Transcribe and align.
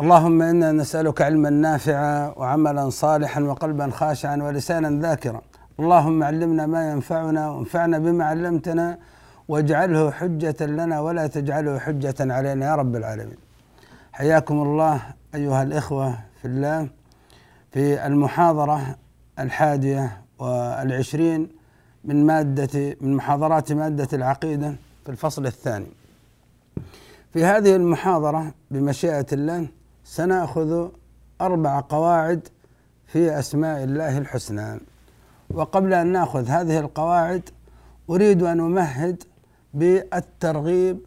اللهم 0.00 0.42
إنا 0.42 0.72
نسألك 0.72 1.22
علما 1.22 1.50
نافعا 1.50 2.32
وعملا 2.36 2.90
صالحا 2.90 3.40
وقلبا 3.40 3.90
خاشعا 3.90 4.36
ولسانا 4.36 5.00
ذاكرا. 5.00 5.40
اللهم 5.80 6.22
علمنا 6.22 6.66
ما 6.66 6.90
ينفعنا 6.90 7.50
وانفعنا 7.50 7.98
بما 7.98 8.24
علمتنا 8.24 8.98
واجعله 9.48 10.10
حجة 10.10 10.66
لنا 10.66 11.00
ولا 11.00 11.26
تجعله 11.26 11.78
حجة 11.78 12.14
علينا 12.20 12.66
يا 12.66 12.74
رب 12.74 12.96
العالمين. 12.96 13.36
حياكم 14.12 14.62
الله 14.62 15.02
أيها 15.34 15.62
الإخوة 15.62 16.18
في 16.42 16.48
الله. 16.48 16.88
في 17.72 18.06
المحاضرة 18.06 18.96
الحادية 19.38 20.22
والعشرين 20.38 21.48
من 22.04 22.26
مادة 22.26 22.96
من 23.00 23.14
محاضرات 23.14 23.72
مادة 23.72 24.08
العقيدة 24.12 24.74
في 25.04 25.10
الفصل 25.10 25.46
الثاني. 25.46 25.86
في 27.32 27.44
هذه 27.44 27.76
المحاضرة 27.76 28.54
بمشيئة 28.70 29.26
الله 29.32 29.66
سنأخذ 30.04 30.88
أربع 31.40 31.80
قواعد 31.88 32.48
في 33.06 33.38
أسماء 33.38 33.84
الله 33.84 34.18
الحسنى. 34.18 34.80
وقبل 35.54 35.94
أن 35.94 36.06
نأخذ 36.06 36.46
هذه 36.48 36.78
القواعد 36.78 37.50
أريد 38.10 38.42
أن 38.42 38.60
أمهد 38.60 39.22
بالترغيب 39.74 40.98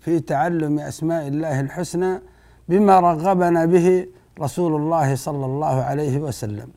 في 0.00 0.20
تعلم 0.20 0.78
أسماء 0.78 1.28
الله 1.28 1.60
الحسنى 1.60 2.20
بما 2.68 3.00
رغبنا 3.00 3.64
به 3.64 4.06
رسول 4.40 4.76
الله 4.76 5.14
صلى 5.14 5.46
الله 5.46 5.82
عليه 5.82 6.18
وسلم 6.18 6.68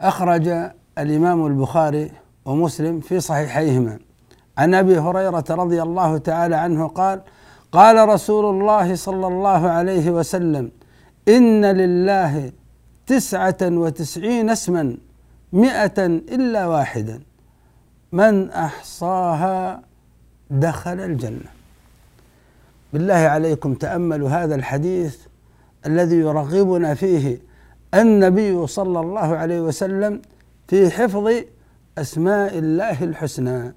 أخرج 0.00 0.48
الإمام 0.98 1.46
البخاري 1.46 2.10
ومسلم 2.44 3.00
في 3.00 3.20
صحيحيهما 3.20 3.98
عن 4.58 4.74
أبي 4.74 4.98
هريرة 4.98 5.44
رضي 5.50 5.82
الله 5.82 6.18
تعالى 6.18 6.56
عنه 6.56 6.88
قال 6.88 7.20
قال 7.72 8.08
رسول 8.08 8.44
الله 8.44 8.94
صلى 8.94 9.26
الله 9.26 9.68
عليه 9.68 10.10
وسلم 10.10 10.70
إن 11.28 11.64
لله 11.64 12.52
تسعة 13.06 13.56
وتسعين 13.62 14.50
اسما 14.50 14.96
مئة 15.52 16.06
إلا 16.06 16.66
واحدا. 16.66 17.20
من 18.12 18.50
أحصاها 18.50 19.82
دخل 20.50 21.00
الجنة. 21.00 21.50
بالله 22.92 23.14
عليكم 23.14 23.74
تأملوا 23.74 24.28
هذا 24.28 24.54
الحديث 24.54 25.16
الذي 25.86 26.16
يرغبنا 26.16 26.94
فيه 26.94 27.38
النبي 27.94 28.66
صلى 28.66 29.00
الله 29.00 29.36
عليه 29.36 29.60
وسلم 29.60 30.22
في 30.68 30.90
حفظ 30.90 31.32
أسماء 31.98 32.58
الله 32.58 33.04
الحسنى 33.04 33.74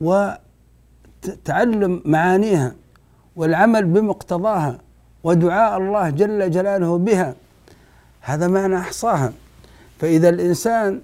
وتعلم 0.00 2.02
معانيها 2.04 2.74
والعمل 3.36 3.84
بمقتضاها. 3.84 4.78
ودعاء 5.24 5.78
الله 5.78 6.10
جل 6.10 6.50
جلاله 6.50 6.98
بها. 6.98 7.34
هذا 8.20 8.48
معنى 8.48 8.76
إحصاها. 8.76 9.32
فإذا 9.98 10.28
الإنسان 10.28 11.00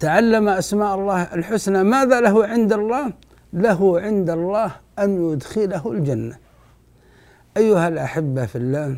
تعلم 0.00 0.48
أسماء 0.48 0.94
الله 0.94 1.22
الحسنى 1.22 1.82
ماذا 1.82 2.20
له 2.20 2.46
عند 2.46 2.72
الله؟ 2.72 3.12
له 3.52 4.00
عند 4.00 4.30
الله 4.30 4.70
أن 4.98 5.32
يدخله 5.32 5.92
الجنة. 5.92 6.36
أيها 7.56 7.88
الأحبة 7.88 8.46
في 8.46 8.58
الله 8.58 8.96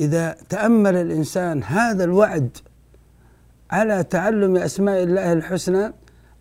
إذا 0.00 0.36
تأمل 0.48 0.96
الإنسان 0.96 1.62
هذا 1.62 2.04
الوعد 2.04 2.56
على 3.70 4.02
تعلم 4.02 4.56
أسماء 4.56 5.02
الله 5.02 5.32
الحسنى 5.32 5.92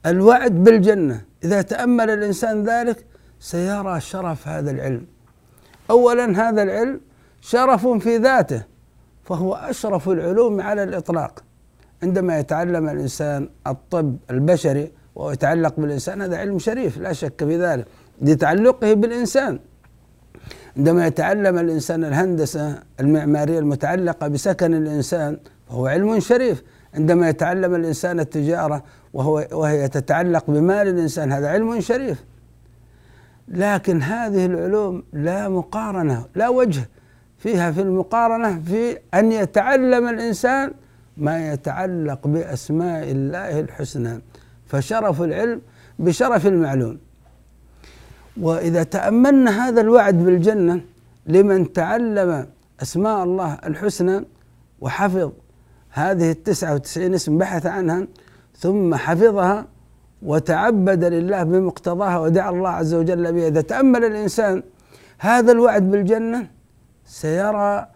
الوعد 0.05 0.51
بالجنة. 0.63 1.21
إذا 1.43 1.61
تأمل 1.61 2.09
الإنسان 2.09 2.63
ذلك 2.63 3.05
سيرى 3.39 3.99
شرف 3.99 4.47
هذا 4.47 4.71
العلم. 4.71 5.05
اولا 5.89 6.49
هذا 6.49 6.63
العلم 6.63 7.01
شرف 7.41 7.87
في 7.87 8.17
ذاته 8.17 8.63
فهو 9.23 9.53
أشرف 9.55 10.09
العلوم 10.09 10.61
على 10.61 10.83
الإطلاق. 10.83 11.43
عندما 12.03 12.39
يتعلم 12.39 12.89
الإنسان 12.89 13.49
الطب 13.67 14.15
البشري 14.29 14.91
ويتعلق 15.15 15.73
بالإنسان 15.77 16.21
هذا 16.21 16.37
علم 16.37 16.59
شريف 16.59 16.97
لا 16.97 17.13
شك 17.13 17.43
في 17.43 17.57
ذلك 17.57 17.85
لتعلقه 18.21 18.93
بالإنسان. 18.93 19.59
عندما 20.77 21.07
يتعلم 21.07 21.57
الإنسان 21.57 22.03
الهندسة 22.03 22.83
المعمارية 22.99 23.59
المتعلقة 23.59 24.27
بسكن 24.27 24.73
الإنسان 24.73 25.37
فهو 25.69 25.87
علم 25.87 26.19
شريف. 26.19 26.63
عندما 26.93 27.29
يتعلم 27.29 27.75
الإنسان 27.75 28.19
التجارة 28.19 28.83
وهو 29.13 29.47
وهي 29.51 29.87
تتعلق 29.87 30.43
بمال 30.47 30.87
الإنسان 30.87 31.31
هذا 31.31 31.47
علم 31.47 31.79
شريف. 31.81 32.23
لكن 33.49 34.01
هذه 34.01 34.45
العلوم 34.45 35.03
لا 35.13 35.49
مقارنة 35.49 36.25
لا 36.35 36.49
وجه 36.49 36.89
فيها 37.37 37.71
في 37.71 37.81
المقارنة 37.81 38.61
في 38.61 38.97
أن 39.13 39.31
يتعلم 39.31 40.07
الإنسان 40.07 40.71
ما 41.17 41.53
يتعلق 41.53 42.27
بأسماء 42.27 43.11
الله 43.11 43.59
الحسنى 43.59 44.21
فشرف 44.67 45.21
العلم 45.21 45.61
بشرف 45.99 46.47
المعلوم. 46.47 46.97
وإذا 48.41 48.83
تأملنا 48.83 49.67
هذا 49.67 49.81
الوعد 49.81 50.17
بالجنة 50.17 50.81
لمن 51.25 51.73
تعلم 51.73 52.47
أسماء 52.81 53.23
الله 53.23 53.53
الحسنى 53.53 54.25
وحفظ 54.81 55.31
هذه 55.89 56.31
التسعة 56.31 56.73
وتسعين 56.73 57.13
اسم 57.13 57.37
بحث 57.37 57.65
عنها 57.65 58.07
ثم 58.57 58.95
حفظها 58.95 59.65
وتعبد 60.21 61.03
لله 61.03 61.43
بمقتضاها 61.43 62.19
ودعا 62.19 62.49
الله 62.49 62.69
عز 62.69 62.93
وجل 62.93 63.33
بها. 63.33 63.47
إذا 63.47 63.61
تأمل 63.61 64.05
الإنسان 64.05 64.63
هذا 65.19 65.51
الوعد 65.51 65.91
بالجنة 65.91 66.47
سيرى 67.05 67.87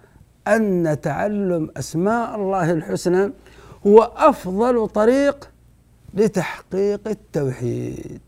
أن 0.47 0.97
تعلم 1.01 1.69
أسماء 1.77 2.35
الله 2.35 2.71
الحسنى 2.71 3.31
هو 3.87 4.11
أفضل 4.15 4.87
طريق 4.87 5.49
لتحقيق 6.13 7.07
التوحيد. 7.07 8.21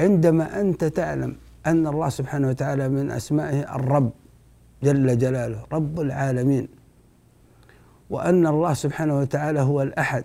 عندما 0.00 0.60
أنت 0.60 0.84
تعلم 0.84 1.36
أن 1.66 1.86
الله 1.86 2.08
سبحانه 2.08 2.48
وتعالى 2.48 2.88
من 2.88 3.10
أسمائه 3.10 3.76
الرب 3.76 4.10
جل 4.82 5.18
جلاله 5.18 5.58
رب 5.72 6.00
العالمين 6.00 6.68
وأن 8.10 8.46
الله 8.46 8.74
سبحانه 8.74 9.18
وتعالى 9.18 9.60
هو 9.60 9.82
الأحد 9.82 10.24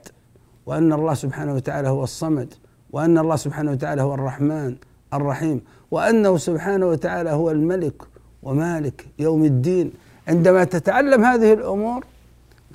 وأن 0.67 0.93
الله 0.93 1.13
سبحانه 1.13 1.53
وتعالى 1.53 1.89
هو 1.89 2.03
الصمد 2.03 2.53
وأن 2.91 3.17
الله 3.17 3.35
سبحانه 3.35 3.71
وتعالى 3.71 4.01
هو 4.01 4.13
الرحمن 4.13 4.75
الرحيم 5.13 5.61
وأنه 5.91 6.37
سبحانه 6.37 6.85
وتعالى 6.85 7.29
هو 7.29 7.51
الملك 7.51 8.01
ومالك 8.43 9.07
يوم 9.19 9.43
الدين. 9.43 9.91
عندما 10.27 10.63
تتعلم 10.63 11.25
هذه 11.25 11.53
الأمور 11.53 12.05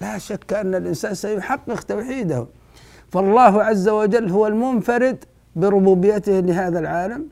لا 0.01 0.19
شك 0.19 0.53
أن 0.53 0.75
الإنسان 0.75 1.15
سيحقق 1.15 1.83
توحيده. 1.83 2.47
فالله 3.13 3.63
عز 3.63 3.89
وجل 3.89 4.31
هو 4.31 4.47
المنفرد 4.47 5.25
بربوبيته 5.57 6.41
لهذا 6.41 6.79
العالم. 6.79 7.27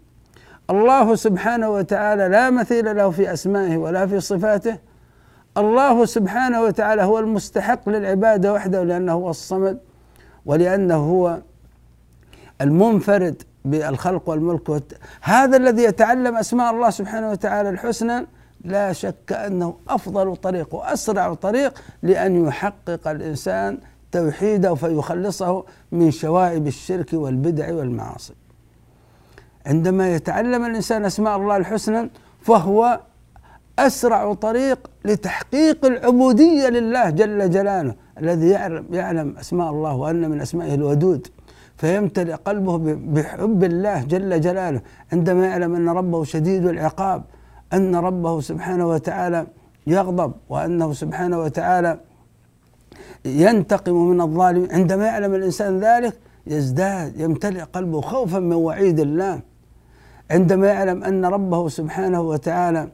الله 0.71 1.15
سبحانه 1.15 1.71
وتعالى 1.71 2.29
لا 2.29 2.51
مثيل 2.51 2.97
له 2.97 3.11
في 3.11 3.33
أسمائه 3.33 3.77
ولا 3.77 4.07
في 4.07 4.21
صفاته. 4.21 4.77
الله 5.57 6.05
سبحانه 6.05 6.63
وتعالى 6.63 7.03
هو 7.03 7.19
المستحق 7.19 7.89
للعبادة 7.89 8.53
وحده 8.53 8.85
لأنه 8.85 9.13
هو 9.13 9.31
الصمد. 9.31 9.79
ولأنه 10.47 10.97
هو 10.97 11.39
المنفرد 12.61 13.43
بالخلق 13.65 14.29
والملك. 14.29 14.83
هذا 15.23 15.57
الذي 15.57 15.83
يتعلم 15.83 16.37
أسماء 16.37 16.73
الله 16.75 16.91
سبحانه 16.91 17.31
وتعالى 17.31 17.71
الحسنى 17.71 18.27
لا 18.65 18.93
شك 18.93 19.33
أنه 19.33 19.75
أفضل 19.89 20.37
طريق 20.37 20.75
وأسرع 20.75 21.35
طريق 21.35 21.83
لأن 22.03 22.47
يحقق 22.47 23.09
الإنسان 23.09 23.79
توحيده 24.13 24.75
فيخلصه 24.75 25.65
من 25.93 26.11
شوائب 26.11 26.67
الشرك 26.67 27.13
والبدع 27.13 27.75
والمعاصي. 27.75 28.35
عندما 29.67 30.15
يتعلم 30.15 30.65
الإنسان 30.65 31.05
أسماء 31.05 31.37
الله 31.37 31.57
الحسنى 31.57 32.11
فهو 32.43 33.01
أسرع 33.87 34.35
طريق 34.35 34.91
لتحقيق 35.05 35.85
العبودية 35.85 36.69
لله 36.69 37.11
جل 37.11 37.51
جلاله 37.51 37.95
الذي 38.21 38.49
يعلم 38.49 38.85
يعلم 38.91 39.37
أسماء 39.37 39.71
الله 39.71 39.95
وأن 39.97 40.31
من 40.31 40.41
أسمائه 40.41 40.75
الودود. 40.75 41.27
فيمتلئ 41.77 42.35
قلبه 42.35 42.77
بحب 43.15 43.65
الله 43.65 44.03
جل 44.03 44.41
جلاله 44.41 44.81
عندما 45.13 45.47
يعلم 45.47 45.75
أن 45.75 45.89
ربه 45.89 46.25
شديد 46.25 46.67
العقاب 46.67 47.23
أن 47.73 47.97
ربه 47.97 48.41
سبحانه 48.41 48.89
وتعالى 48.89 49.47
يغضب 49.87 50.33
وأنه 50.49 50.93
سبحانه 50.93 51.39
وتعالى 51.39 52.01
ينتقم 53.25 53.95
من 53.95 54.21
الظالم 54.21 54.69
عندما 54.71 55.05
يعلم 55.07 55.35
الإنسان 55.35 55.81
ذلك 55.81 56.15
يزداد 56.47 57.21
يمتلئ 57.21 57.63
قلبه 57.63 58.01
خوفا 58.01 58.39
من 58.39 58.53
وعيد 58.53 59.01
الله. 59.01 59.41
عندما 60.31 60.67
يعلم 60.67 61.05
أن 61.05 61.25
ربه 61.25 61.69
سبحانه 61.69 62.21
وتعالى 62.21 62.89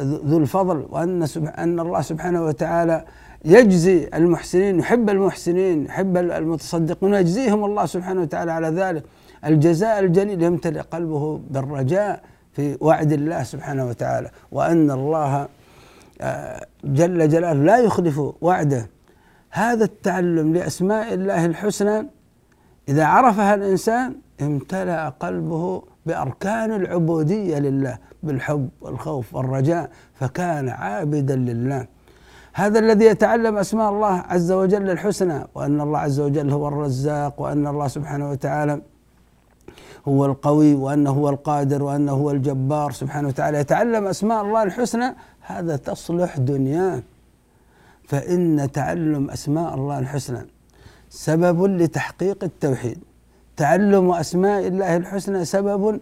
ذو 0.00 0.38
الفضل 0.38 0.86
وأن 0.90 1.26
أن 1.58 1.80
الله 1.80 2.00
سبحانه 2.00 2.44
وتعالى 2.44 3.04
يجزي 3.44 4.08
المحسنين 4.14 4.78
يحب 4.78 5.10
المحسنين 5.10 5.84
يحب 5.84 6.16
المتصدقين 6.16 7.12
ويجزيهم 7.12 7.64
الله 7.64 7.86
سبحانه 7.86 8.20
وتعالى 8.20 8.52
على 8.52 8.68
ذلك. 8.68 9.04
الجزاء 9.44 9.98
الجليل 9.98 10.42
يمتلئ 10.42 10.80
قلبه 10.80 11.40
بالرجاء 11.50 12.22
في 12.52 12.76
وعد 12.80 13.12
الله 13.12 13.42
سبحانه 13.42 13.86
وتعالى. 13.86 14.30
وأن 14.52 14.90
الله 14.90 15.48
آه، 16.20 16.66
جل 16.84 17.28
جلاله 17.28 17.64
لا 17.64 17.78
يخلف 17.78 18.20
وعده. 18.40 18.86
هذا 19.50 19.84
التعلم 19.84 20.54
لأسماء 20.54 21.14
الله 21.14 21.46
الحسنى 21.46 22.06
إذا 22.88 23.04
عرفها 23.04 23.54
الإنسان 23.54 24.14
امتلأ 24.42 25.08
قلبه 25.08 25.82
بأركان 26.06 26.72
العبودية 26.72 27.58
لله. 27.58 27.98
بالحب 28.22 28.68
والخوف 28.80 29.34
والرجاء 29.34 29.90
فكان 30.14 30.68
عابدا 30.68 31.36
لله. 31.36 31.86
هذا 32.52 32.78
الذي 32.78 33.04
يتعلم 33.04 33.56
أسماء 33.56 33.90
الله 33.90 34.24
عز 34.28 34.52
وجل 34.52 34.90
الحسنى 34.90 35.44
وأن 35.54 35.80
الله 35.80 35.98
عز 35.98 36.20
وجل 36.20 36.50
هو 36.50 36.68
الرزاق 36.68 37.40
وأن 37.40 37.66
الله 37.66 37.88
سبحانه 37.88 38.30
وتعالى 38.30 38.82
هو 40.08 40.26
القوي 40.26 40.74
وأنه 40.74 41.10
هو 41.10 41.28
القادر 41.28 41.82
وأنه 41.82 42.12
هو 42.12 42.30
الجبار 42.30 42.92
سبحانه 42.92 43.28
وتعالى. 43.28 43.58
يتعلم 43.58 44.06
أسماء 44.06 44.42
الله 44.42 44.62
الحسنى 44.62 45.14
هذا 45.40 45.76
تصلح 45.76 46.38
دنياه. 46.38 47.02
فإن 48.04 48.72
تعلم 48.72 49.30
أسماء 49.30 49.74
الله 49.74 49.98
الحسنى 49.98 50.46
سبب 51.10 51.64
لتحقيق 51.64 52.44
التوحيد. 52.44 52.98
تعلم 53.56 54.10
أسماء 54.10 54.66
الله 54.66 54.96
الحسنى 54.96 55.44
سبب 55.44 56.00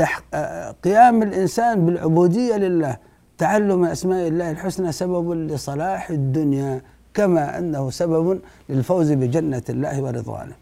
لقيام 0.00 1.22
الإنسان 1.22 1.86
بالعبودية 1.86 2.56
لله 2.56 2.96
تعلم 3.38 3.84
أسماء 3.84 4.28
الله 4.28 4.50
الحسنى 4.50 4.92
سبب 4.92 5.32
لصلاح 5.32 6.10
الدنيا 6.10 6.82
كما 7.14 7.58
أنه 7.58 7.90
سبب 7.90 8.40
للفوز 8.68 9.12
بجنة 9.12 9.62
الله 9.68 10.02
ورضوانه. 10.02 10.54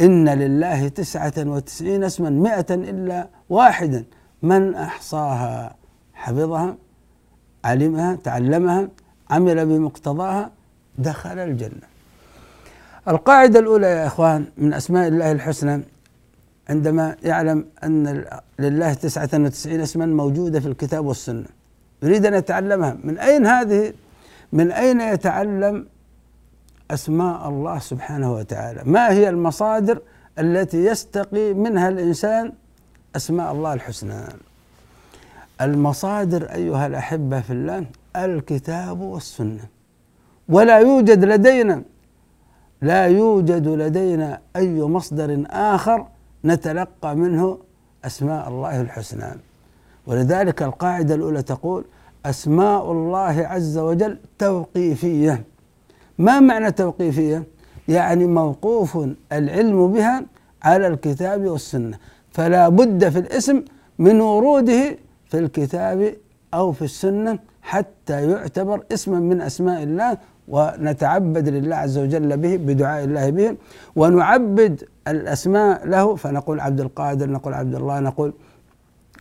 إن 0.00 0.28
لله 0.28 0.88
تسعة 0.88 1.32
وتسعين 1.38 2.04
اسما 2.04 2.30
مائة 2.30 2.66
إلا 2.70 3.28
واحدا 3.50 4.04
من 4.42 4.74
أحصاها 4.74 5.76
حفظها 6.14 6.76
علمها 7.64 8.18
تعلمها 8.24 8.88
عمل 9.30 9.66
بمقتضاها 9.66 10.50
دخل 10.98 11.38
الجنة. 11.38 11.86
القاعدة 13.08 13.60
الأولى 13.60 13.86
يا 13.86 14.06
إخوان 14.06 14.44
من 14.58 14.74
أسماء 14.74 15.08
الله 15.08 15.32
الحسنى 15.32 15.82
عندما 16.70 17.16
يعلم 17.22 17.64
أن 17.84 18.24
لله 18.58 18.94
تسعة 18.94 19.28
وتسعين 19.34 19.80
اسما 19.80 20.06
موجودة 20.06 20.60
في 20.60 20.68
الكتاب 20.68 21.06
والسنة. 21.06 21.46
يريد 22.02 22.26
أن 22.26 22.34
يتعلمها. 22.34 22.96
من 23.04 23.18
أين 23.18 23.46
هذه؟ 23.46 23.92
من 24.52 24.72
أين 24.72 25.00
يتعلم 25.00 25.86
أسماء 26.90 27.48
الله 27.48 27.78
سبحانه 27.78 28.32
وتعالى؟ 28.32 28.82
ما 28.84 29.10
هي 29.10 29.28
المصادر 29.28 30.00
التي 30.38 30.84
يستقي 30.84 31.54
منها 31.54 31.88
الإنسان 31.88 32.52
أسماء 33.16 33.52
الله 33.52 33.74
الحسنى؟ 33.74 34.20
المصادر 35.60 36.52
أيها 36.52 36.86
الأحبة 36.86 37.40
في 37.40 37.52
الله 37.52 37.86
الكتاب 38.16 39.00
والسنة. 39.00 39.64
ولا 40.48 40.78
يوجد 40.78 41.24
لدينا 41.24 41.82
لا 42.82 43.06
يوجد 43.06 43.68
لدينا 43.68 44.40
أي 44.56 44.82
مصدر 44.82 45.44
آخر 45.50 46.06
نتلقى 46.44 47.16
منه 47.16 47.58
أسماء 48.04 48.48
الله 48.48 48.80
الحسنى. 48.80 49.26
ولذلك 50.06 50.62
القاعدة 50.62 51.14
الأولى 51.14 51.42
تقول 51.42 51.84
أسماء 52.26 52.92
الله 52.92 53.46
عز 53.46 53.78
وجل 53.78 54.18
توقيفية. 54.38 55.44
ما 56.18 56.40
معنى 56.40 56.72
توقيفية؟ 56.72 57.42
يعني 57.88 58.26
موقوف 58.26 58.98
العلم 59.32 59.92
بها 59.92 60.24
على 60.62 60.86
الكتاب 60.86 61.46
والسنة. 61.46 61.98
فلا 62.30 62.68
بد 62.68 63.08
في 63.08 63.18
الاسم 63.18 63.62
من 63.98 64.20
وروده 64.20 64.96
في 65.26 65.38
الكتاب 65.38 66.14
أو 66.54 66.72
في 66.72 66.82
السنة 66.82 67.38
حتى 67.62 68.30
يعتبر 68.30 68.84
اسما 68.92 69.20
من 69.20 69.40
أسماء 69.40 69.82
الله 69.82 70.18
ونتعبد 70.50 71.48
لله 71.48 71.76
عز 71.76 71.98
وجل 71.98 72.36
به 72.36 72.56
بدعاء 72.56 73.04
الله 73.04 73.30
به 73.30 73.56
ونعبد 73.96 74.84
الأسماء 75.08 75.86
له 75.86 76.16
فنقول 76.16 76.60
عبد 76.60 76.80
القادر 76.80 77.30
نقول 77.30 77.54
عبد 77.54 77.74
الله 77.74 78.00
نقول. 78.00 78.32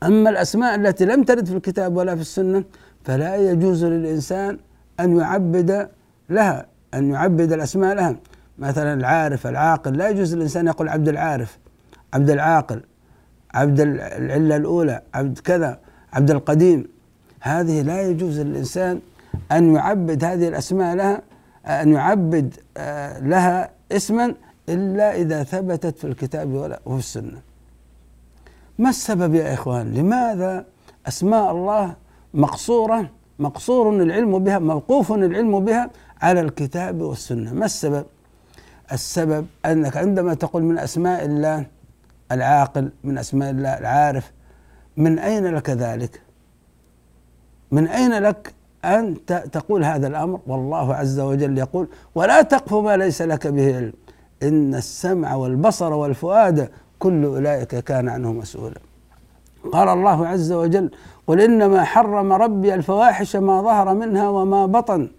أما 0.04 0.30
الأسماء 0.30 0.76
التي 0.76 1.06
لم 1.06 1.24
ترد 1.24 1.46
في 1.46 1.56
الكتاب 1.56 1.98
ولا 1.98 2.16
في 2.16 2.22
السنة 2.22 2.64
فلا 3.04 3.36
يجوز 3.36 3.86
للإنسان 3.86 4.58
أن 5.00 5.18
يعبد 5.18 5.90
لها 6.30 6.66
أن 6.94 7.12
يعبد 7.12 7.54
الأسماء 7.54 7.96
لها. 7.96 8.16
مثلا 8.60 8.94
العارف 8.94 9.48
العاقل 9.48 9.98
لا 9.98 10.10
يجوز 10.10 10.36
للإنسان 10.36 10.68
يقول 10.68 10.90
عبد 10.90 11.08
العارف 11.08 11.58
عبد 12.14 12.30
العاقل 12.30 12.82
عبد 13.54 13.80
العلة 13.80 14.56
الأولى 14.56 15.02
عبد 15.14 15.40
كذا 15.40 15.80
عبد 16.14 16.32
القديم. 16.32 16.88
هذه 17.42 17.82
لا 17.82 18.02
يجوز 18.02 18.40
للإنسان 18.40 19.00
أن 19.52 19.76
يعبد 19.76 20.24
هذه 20.24 20.48
الأسماء 20.48 20.96
لها 20.96 21.22
أن 21.66 21.94
يعبد 21.94 22.54
آه، 22.78 23.20
لها 23.20 23.70
اسما 23.92 24.36
إلا 24.70 25.16
إذا 25.16 25.44
ثبتت 25.44 25.98
في 25.98 26.08
الكتاب 26.08 26.78
وفي 26.86 27.00
السنة. 27.00 27.42
ما 28.80 28.90
السبب 28.90 29.36
يا 29.36 29.54
إخوان؟ 29.54 29.94
لماذا 29.94 30.66
أسماء 31.08 31.52
الله 31.52 31.96
مقصورة 32.34 33.10
مقصور 33.40 33.90
العلم 33.90 34.40
بها 34.40 34.60
موقوف 34.60 35.12
العلم 35.12 35.66
بها 35.66 35.90
على 36.22 36.42
الكتاب 36.42 37.02
والسنة؟ 37.02 37.54
ما 37.54 37.66
السبب؟ 37.66 38.06
السبب 38.92 39.46
أنك 39.66 39.98
عندما 39.98 40.34
تقول 40.34 40.64
من 40.64 40.80
أسماء 40.80 41.26
الله 41.26 41.66
العاقل 42.32 42.92
من 43.04 43.18
أسماء 43.18 43.50
الله 43.50 43.78
العارف 43.78 44.32
من 44.98 45.20
أين 45.20 45.46
لك 45.46 45.70
ذلك؟ 45.70 46.22
من 47.72 47.88
أين 47.88 48.14
لك 48.14 48.54
أن 48.86 49.16
تقول 49.26 49.84
هذا 49.84 50.08
الأمر 50.08 50.40
والله 50.48 50.96
عز 50.96 51.20
وجل 51.20 51.58
يقول 51.58 51.88
ولا 52.16 52.42
تقف 52.42 52.74
ما 52.74 52.98
ليس 52.98 53.22
لك 53.22 53.48
به 53.48 53.76
علم. 53.76 53.94
إن 54.44 54.76
السمع 54.76 55.36
والبصر 55.36 55.94
والفؤاد 55.94 56.70
كل 57.00 57.26
أولئك 57.26 57.76
كان 57.76 58.10
عنه 58.10 58.34
مسؤولا. 58.34 58.80
قال 59.72 59.90
الله 59.90 60.28
عز 60.28 60.52
وجل 60.52 60.92
قل 61.28 61.42
إنما 61.42 61.84
حرم 61.84 62.34
ربي 62.34 62.74
الفواحش 62.74 63.36
ما 63.36 63.62
ظهر 63.62 63.94
منها 63.94 64.30
وما 64.30 64.66
بطن 64.66 65.10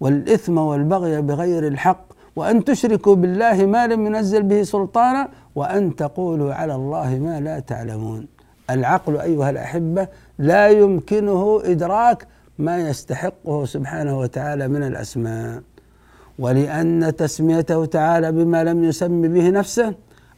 والإثم 0.00 0.58
والبغي 0.58 1.22
بغير 1.22 1.66
الحق 1.66 2.04
وأن 2.36 2.64
تشركوا 2.64 3.14
بالله 3.14 3.66
ما 3.66 3.86
لم 3.86 4.06
ينزل 4.06 4.42
به 4.42 4.62
سلطانا 4.62 5.28
وأن 5.54 5.96
تقولوا 5.96 6.54
على 6.54 6.74
الله 6.74 7.18
ما 7.18 7.40
لا 7.40 7.58
تعلمون. 7.60 8.26
العقل 8.70 9.16
أيها 9.16 9.50
الأحبة 9.50 10.08
لا 10.38 10.68
يمكنه 10.68 11.60
إدراك 11.64 12.26
ما 12.60 12.78
يستحقه 12.88 13.64
سبحانه 13.64 14.18
وتعالى 14.18 14.68
من 14.68 14.82
الأسماء. 14.82 15.62
ولأن 16.38 17.16
تسميته 17.16 17.84
تعالى 17.84 18.32
بما 18.32 18.64
لم 18.64 18.84
يسم 18.84 19.22
به 19.22 19.50
نفسه 19.50 19.94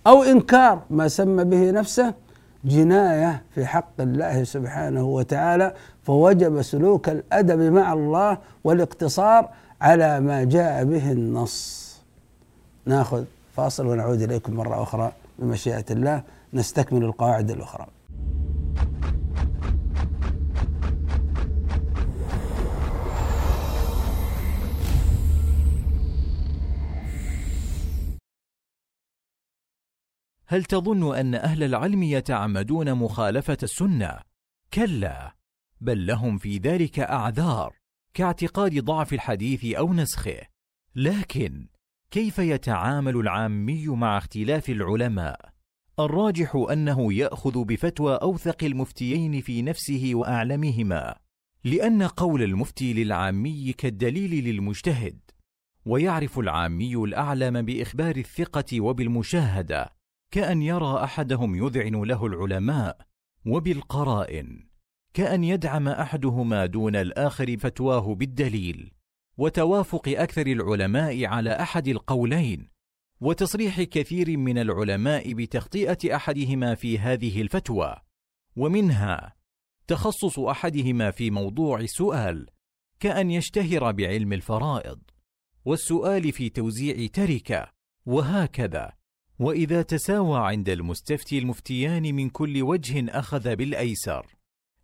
أو 0.07 0.23
إنكار 0.23 0.83
ما 0.91 1.09
سمى 1.09 1.45
به 1.45 1.71
نفسه 1.71 2.15
جناية 2.65 3.43
في 3.55 3.67
حق 3.67 4.01
الله 4.01 4.45
سبحانه 4.45 5.05
وتعالى 5.05 5.75
فوجب 6.03 6.63
سلوك 6.63 7.09
الأدب 7.09 7.61
مع 7.61 7.93
الله 7.93 8.39
والاقتصار 8.65 9.49
على 9.81 10.21
ما 10.21 10.45
جاء 10.45 10.85
به 10.85 11.13
النص. 11.13 11.83
ناخذ 12.87 13.25
فاصل 13.57 13.87
ونعود 13.87 14.23
إليكم 14.23 14.55
مرة 14.55 14.83
أخرى 14.83 15.13
بمشيئة 15.39 15.85
الله 15.91 16.23
نستكمل 16.55 17.05
القواعد 17.05 17.51
الأخرى. 17.51 17.87
هل 30.53 30.65
تظن 30.65 31.17
أن 31.17 31.35
أهل 31.35 31.63
العلم 31.63 32.03
يتعمدون 32.03 32.95
مخالفة 32.95 33.57
السنة؟ 33.63 34.19
كلا 34.75 35.37
بل 35.81 36.07
لهم 36.07 36.39
في 36.39 36.59
ذلك 36.59 36.99
أعذار 36.99 37.75
كاعتقاد 38.15 38.85
ضعف 38.85 39.13
الحديث 39.13 39.65
أو 39.65 39.95
نسخه. 39.95 40.41
لكن 40.95 41.69
كيف 42.11 42.39
يتعامل 42.39 43.17
العامي 43.17 43.87
مع 43.87 44.19
اختلاف 44.19 44.71
العلماء؟ 44.71 45.53
الراجح 46.01 46.67
أنه 46.73 47.13
يأخذ 47.13 47.65
بفتوى 47.65 48.15
أوثق 48.15 48.65
المفتيين 48.65 49.41
في 49.41 49.63
نفسه 49.63 50.11
وأعلمهما 50.15 51.15
لأن 51.65 52.03
قول 52.03 52.43
المفتي 52.43 52.93
للعامي 52.93 53.73
كالدليل 53.73 54.45
للمجتهد. 54.45 55.19
ويعرف 55.87 56.39
العامي 56.39 56.97
الأعلم 56.97 57.63
بإخبار 57.63 58.17
الثقة 58.17 58.81
وبالمشاهدة. 58.81 60.02
كأن 60.33 60.63
يرى 60.63 61.05
أحدهم 61.05 61.55
يذعن 61.67 62.03
له 62.03 62.27
العلماء 62.27 62.99
وبالقرائن 63.47 64.69
كأن 65.15 65.45
يدعم 65.45 65.89
أحدهما 65.89 66.67
دون 66.67 66.97
الآخر 66.97 67.57
فتواه 67.57 68.15
بالدليل 68.15 68.93
وتوافق 69.39 70.09
أكثر 70.09 70.47
العلماء 70.47 71.25
على 71.25 71.51
أحد 71.51 71.89
القولين 71.89 72.69
وتصريح 73.21 73.83
كثير 73.83 74.37
من 74.37 74.59
العلماء 74.59 75.33
بتخطئه 75.33 76.17
أحدهما 76.17 76.75
في 76.75 76.99
هذه 76.99 77.43
الفتوى 77.43 77.97
ومنها 78.57 79.35
تخصص 79.87 80.39
أحدهما 80.39 81.11
في 81.11 81.31
موضوع 81.31 81.87
سؤال 81.87 82.47
كأن 83.01 83.31
يشتهر 83.31 83.93
بعلم 83.93 84.33
الفرائض 84.33 85.01
والسؤال 85.65 86.33
في 86.33 86.49
توزيع 86.49 87.07
تركة 87.07 87.73
وهكذا. 88.07 89.02
وإذا 89.43 89.83
تساوى 89.83 90.39
عند 90.39 90.69
المستفتي 90.69 91.39
المفتيان 91.39 92.15
من 92.15 92.31
كل 92.31 92.63
وجه 92.63 93.19
أخذ 93.19 93.57
بالأيسر 93.57 94.27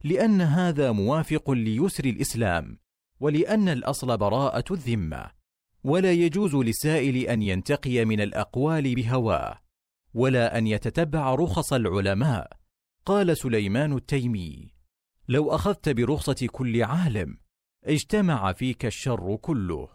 لأن 0.04 0.40
هذا 0.40 0.92
موافق 0.92 1.50
ليسر 1.50 2.04
الإسلام 2.04 2.78
ولأن 3.20 3.68
الأصل 3.68 4.16
براءة 4.18 4.64
الذمة 4.70 5.30
ولا 5.84 6.12
يجوز 6.12 6.54
للسائل 6.54 7.16
أن 7.16 7.42
ينتقي 7.42 8.04
من 8.04 8.20
الأقوال 8.20 8.94
بهواه 8.94 9.58
ولا 10.14 10.58
أن 10.58 10.66
يتتبع 10.66 11.34
رخص 11.34 11.72
العلماء 11.72 12.52
قال 13.06 13.36
سليمان 13.36 13.92
التيمي. 13.92 14.74
لو 15.28 15.50
أخذت 15.50 15.88
برخصة 15.88 16.46
كل 16.52 16.82
عالم 16.82 17.36
اجتمع 17.84 18.52
فيك 18.52 18.86
الشر 18.86 19.36
كله 19.36 19.88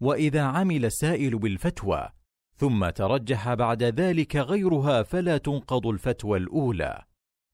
وإذا 0.00 0.42
عمل 0.42 0.84
السائل 0.84 1.38
بالفتوى 1.38 2.19
ثم 2.60 2.90
ترجح 2.90 3.54
بعد 3.54 3.82
ذلك 3.82 4.36
غيرها 4.36 5.02
فلا 5.02 5.38
تنقض 5.38 5.86
الفتوى 5.86 6.38
الأولى 6.38 7.02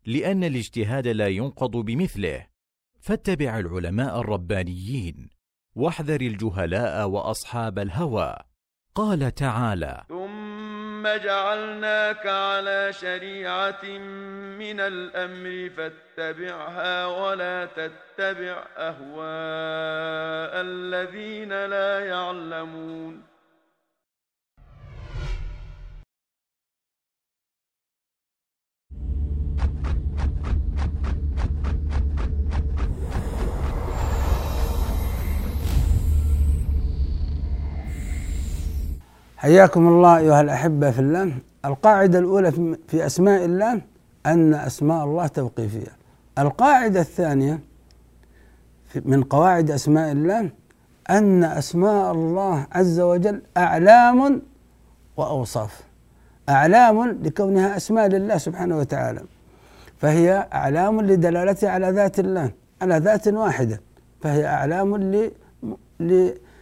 لأن 0.06 0.44
الاجتهاد 0.44 1.08
لا 1.08 1.28
ينقض 1.28 1.70
بمثله. 1.70 2.46
فاتبع 3.00 3.58
العلماء 3.58 4.20
الربانيين 4.20 5.30
واحذر 5.76 6.20
الجهلاء 6.20 7.08
وأصحاب 7.08 7.78
الهوى. 7.78 8.36
قال 8.94 9.34
تعالى 9.34 10.04
ثم 10.08 11.02
جعلناك 11.02 12.26
على 12.26 12.92
شريعة 12.92 13.84
من 14.58 14.80
الأمر 14.80 15.70
فاتبعها 15.76 17.06
ولا 17.06 17.64
تتبع 17.64 18.64
أهواء 18.76 20.60
الذين 20.60 21.48
لا 21.48 22.06
يعلمون. 22.06 23.35
حياكم 39.46 39.88
الله 39.88 40.18
أيها 40.18 40.40
الأحبة 40.40 40.90
في 40.90 40.98
الله. 40.98 41.32
القاعدة 41.64 42.18
الأولى 42.18 42.52
في 42.88 43.06
أسماء 43.06 43.44
الله 43.44 43.80
أن 44.26 44.54
أسماء 44.54 45.04
الله 45.04 45.26
توقيفية. 45.26 45.92
القاعدة 46.38 47.00
الثانية 47.00 47.60
من 49.04 49.22
قواعد 49.22 49.70
أسماء 49.70 50.12
الله 50.12 50.50
أن 51.10 51.44
أسماء 51.44 52.12
الله 52.12 52.66
عز 52.72 53.00
وجل 53.00 53.42
أعلام 53.56 54.42
وأوصاف. 55.16 55.80
أعلام 56.48 57.10
لكونها 57.22 57.76
أسماء 57.76 58.06
لله 58.06 58.38
سبحانه 58.38 58.78
وتعالى. 58.78 59.22
فهي 59.98 60.48
أعلام 60.54 61.00
لدلالتها 61.00 61.70
على 61.70 61.90
ذات 61.90 62.18
الله 62.20 62.50
على 62.82 62.98
ذات 62.98 63.28
واحدة. 63.28 63.80
فهي 64.22 64.46
أعلام 64.46 64.96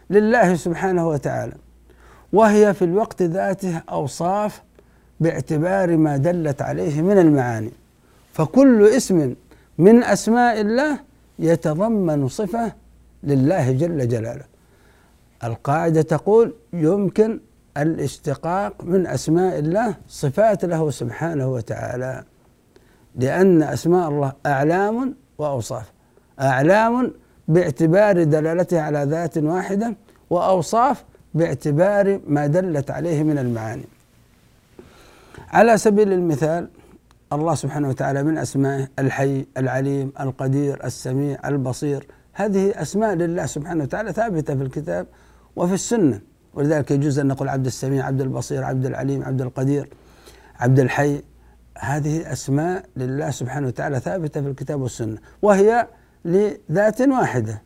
لله 0.09 0.55
سبحانه 0.55 1.07
وتعالى. 1.07 1.53
وهي 2.35 2.73
في 2.73 2.85
الوقت 2.85 3.21
ذاته 3.21 3.81
أوصاف 3.89 4.61
باعتبار 5.19 5.97
ما 5.97 6.17
دلت 6.17 6.61
عليه 6.61 7.01
من 7.01 7.17
المعاني. 7.17 7.71
فكل 8.33 8.87
اسم 8.87 9.35
من 9.77 10.03
أسماء 10.03 10.61
الله 10.61 10.99
يتضمن 11.39 12.27
صفة 12.27 12.73
لله 13.23 13.71
جل 13.71 14.07
جلاله. 14.07 14.43
القاعدة 15.43 16.01
تقول 16.01 16.53
يمكن 16.73 17.39
الاشتقاق 17.77 18.83
من 18.83 19.07
أسماء 19.07 19.59
الله 19.59 19.95
صفات 20.07 20.65
له 20.65 20.91
سبحانه 20.91 21.47
وتعالى 21.47 22.23
لأن 23.15 23.63
أسماء 23.63 24.09
الله 24.09 24.33
أعلام 24.45 25.15
وأوصاف. 25.37 25.91
أعلام 26.41 27.11
باعتبار 27.47 28.23
دلالتها 28.23 28.81
على 28.81 29.03
ذات 29.03 29.37
واحدة 29.37 29.95
وأوصاف 30.29 31.03
باعتبار 31.35 32.19
ما 32.27 32.47
دلت 32.47 32.91
عليه 32.91 33.23
من 33.23 33.37
المعاني. 33.37 33.85
على 35.49 35.77
سبيل 35.77 36.13
المثال 36.13 36.69
الله 37.33 37.55
سبحانه 37.55 37.89
وتعالى 37.89 38.23
من 38.23 38.37
أسمائه 38.37 38.87
الحي 38.99 39.45
العليم 39.57 40.11
القدير 40.19 40.85
السميع 40.85 41.47
البصير 41.47 42.07
هذه 42.33 42.81
أسماء 42.81 43.13
لله 43.13 43.45
سبحانه 43.45 43.83
وتعالى 43.83 44.13
ثابتة 44.13 44.55
في 44.55 44.63
الكتاب 44.63 45.07
وفي 45.55 45.73
السنة. 45.73 46.21
ولذلك 46.53 46.91
يجوز 46.91 47.19
أن 47.19 47.27
نقول 47.27 47.49
عبد 47.49 47.65
السميع 47.65 48.05
عبد 48.05 48.21
البصير 48.21 48.63
عبد 48.63 48.85
العليم 48.85 49.23
عبد 49.23 49.41
القدير 49.41 49.89
عبد 50.59 50.79
الحي. 50.79 51.21
هذه 51.77 52.31
أسماء 52.31 52.85
لله 52.97 53.31
سبحانه 53.31 53.67
وتعالى 53.67 53.99
ثابتة 53.99 54.41
في 54.41 54.47
الكتاب 54.47 54.81
والسنة. 54.81 55.17
وهي 55.41 55.87
لذات 56.25 57.01
واحدة 57.01 57.61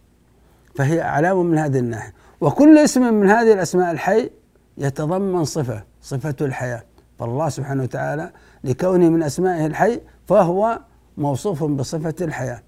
فهي 0.75 1.01
أعلام 1.01 1.45
من 1.45 1.57
هذه 1.57 1.79
الناحية. 1.79 2.13
وكل 2.41 2.77
اسم 2.77 3.13
من 3.13 3.29
هذه 3.29 3.53
الأسماء 3.53 3.91
الحي 3.91 4.29
يتضمن 4.77 5.45
صفة 5.45 5.83
صفة 6.01 6.35
الحياة. 6.41 6.83
فالله 7.19 7.49
سبحانه 7.49 7.83
وتعالى 7.83 8.31
لكونه 8.63 9.09
من 9.09 9.23
أسمائه 9.23 9.65
الحي 9.65 9.99
فهو 10.27 10.79
موصوف 11.17 11.63
بصفة 11.63 12.15
الحياة. 12.21 12.61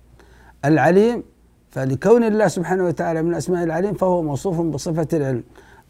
العليم 0.66 1.24
فلكون 1.72 2.24
الله 2.24 2.48
سبحانه 2.48 2.86
وتعالى 2.86 3.22
من 3.22 3.34
أسماء 3.34 3.64
العليم 3.64 3.94
فهو 3.94 4.22
موصوف 4.22 4.62
بصفة 4.62 5.08
العلم. 5.14 5.44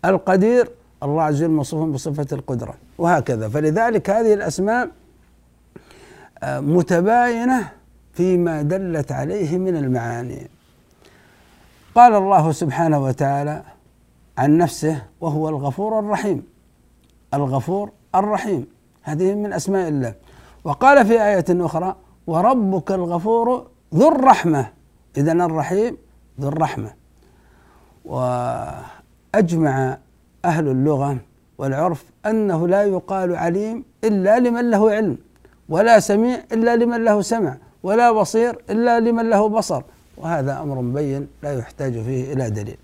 القدير 0.05 0.69
الله 1.03 1.23
عز 1.23 1.43
وجل 1.43 1.51
موصوف 1.51 1.89
بصفة 1.89 2.27
القدرة. 2.31 2.73
وهكذا. 2.97 3.49
فلذلك 3.49 4.09
هذه 4.09 4.33
الأسماء 4.33 4.89
آه، 6.43 6.59
متباينة 6.59 7.69
فيما 8.13 8.61
دلت 8.61 9.11
عليه 9.11 9.57
من 9.57 9.75
المعاني. 9.75 10.47
قال 11.95 12.15
الله 12.15 12.51
سبحانه 12.51 13.03
وتعالى 13.03 13.63
عن 14.37 14.57
نفسه 14.57 15.03
وهو 15.21 15.49
الغفور 15.49 15.99
الرحيم. 15.99 16.43
الغفور 17.33 17.91
الرحيم. 18.15 18.67
هذه 19.03 19.33
من 19.33 19.53
أسماء 19.53 19.87
الله. 19.87 20.13
وقال 20.63 21.05
في 21.05 21.23
آية 21.23 21.45
أخرى 21.49 21.95
وربك 22.27 22.91
الغفور 22.91 23.67
ذو 23.95 24.07
الرحمة. 24.07 24.69
اذا 25.17 25.31
الرحيم 25.31 25.97
ذو 26.41 26.47
الرحمة. 26.47 26.93
وأجمع 28.05 29.97
أهل 30.45 30.67
اللغة 30.67 31.17
والعرف 31.57 32.05
أنه 32.25 32.67
لا 32.67 32.83
يقال 32.83 33.35
عليم 33.35 33.85
إلا 34.03 34.39
لمن 34.39 34.69
له 34.69 34.91
علم 34.91 35.17
ولا 35.69 35.99
سميع 35.99 36.37
إلا 36.51 36.75
لمن 36.75 37.03
له 37.03 37.21
سمع 37.21 37.57
ولا 37.83 38.11
بصير 38.11 38.63
إلا 38.69 38.99
لمن 38.99 39.29
له 39.29 39.49
بصر. 39.49 39.83
وهذا 40.17 40.59
أمر 40.61 40.81
مبين 40.81 41.27
لا 41.43 41.53
يحتاج 41.53 41.93
فيه 41.93 42.33
إلى 42.33 42.49
دليل. 42.49 42.77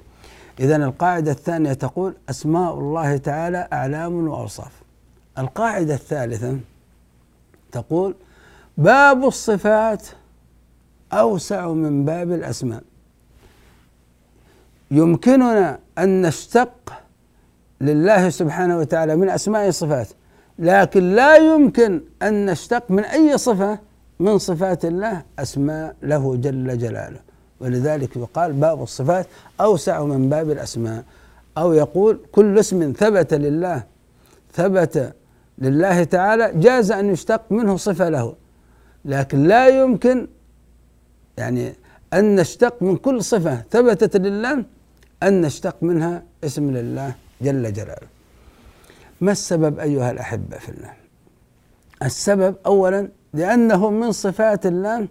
اذا 0.60 0.76
القاعدة 0.76 1.32
الثانية 1.32 1.74
تقول 1.74 2.16
أسماء 2.30 2.74
الله 2.74 3.18
تعالى 3.18 3.68
أعلام 3.74 4.28
وأوصاف. 4.28 4.72
القاعدة 5.38 5.94
الثالثة 5.94 6.60
تقول 7.72 8.16
باب 8.78 9.26
الصفات 9.26 10.08
أوسع 11.14 11.68
من 11.68 12.06
باب 12.06 12.32
الأسماء. 12.32 12.84
يمكننا 14.92 15.80
أن 15.98 16.22
نشتق 16.22 16.94
لله 17.82 18.30
سبحانه 18.30 18.78
وتعالى 18.78 19.16
من 19.16 19.30
أسماء 19.30 19.72
صفات 19.72 20.08
لكن 20.60 21.16
لا 21.16 21.38
يمكن 21.38 22.02
أن 22.22 22.46
نشتق 22.46 22.92
من 22.92 23.04
أي 23.04 23.38
صفة 23.38 23.80
من 24.20 24.38
صفات 24.38 24.86
الله 24.86 25.24
أسماء 25.40 25.96
له 26.04 26.36
جل 26.36 26.78
جلاله. 26.78 27.20
ولذلك 27.60 28.16
يقال 28.16 28.54
باب 28.54 28.84
الصفات 28.84 29.28
أوسع 29.62 30.04
من 30.04 30.30
باب 30.30 30.52
الأسماء. 30.52 31.04
أو 31.58 31.74
يقول 31.74 32.20
كل 32.32 32.60
اسم 32.60 32.94
ثبت 32.98 33.34
لله 33.34 33.84
ثبت 34.54 35.14
لله 35.58 36.04
تعالى 36.04 36.52
جاز 36.56 36.92
أن 36.92 37.10
يشتق 37.10 37.42
منه 37.50 37.78
صفة 37.78 38.10
له. 38.10 38.36
لكن 39.06 39.44
لا 39.44 39.68
يمكن 39.68 40.28
يعني 41.38 41.74
أن 42.14 42.36
نشتق 42.36 42.84
من 42.84 42.98
كل 42.98 43.24
صفة 43.24 43.64
ثبتت 43.72 44.18
لله 44.18 44.64
أن 45.24 45.42
نشتق 45.42 45.76
منها 45.82 46.24
اسم 46.44 46.72
لله 46.72 47.14
جل 47.42 47.74
جلاله. 47.74 48.08
ما 49.22 49.32
السبب 49.32 49.80
أيها 49.80 50.12
الأحبة 50.12 50.58
في 50.58 50.70
الله؟ 50.70 50.94
السبب 52.04 52.56
أولا 52.66 53.08
لأنه 53.34 53.90
من 53.90 54.12
صفات 54.12 54.66
الله 54.66 55.08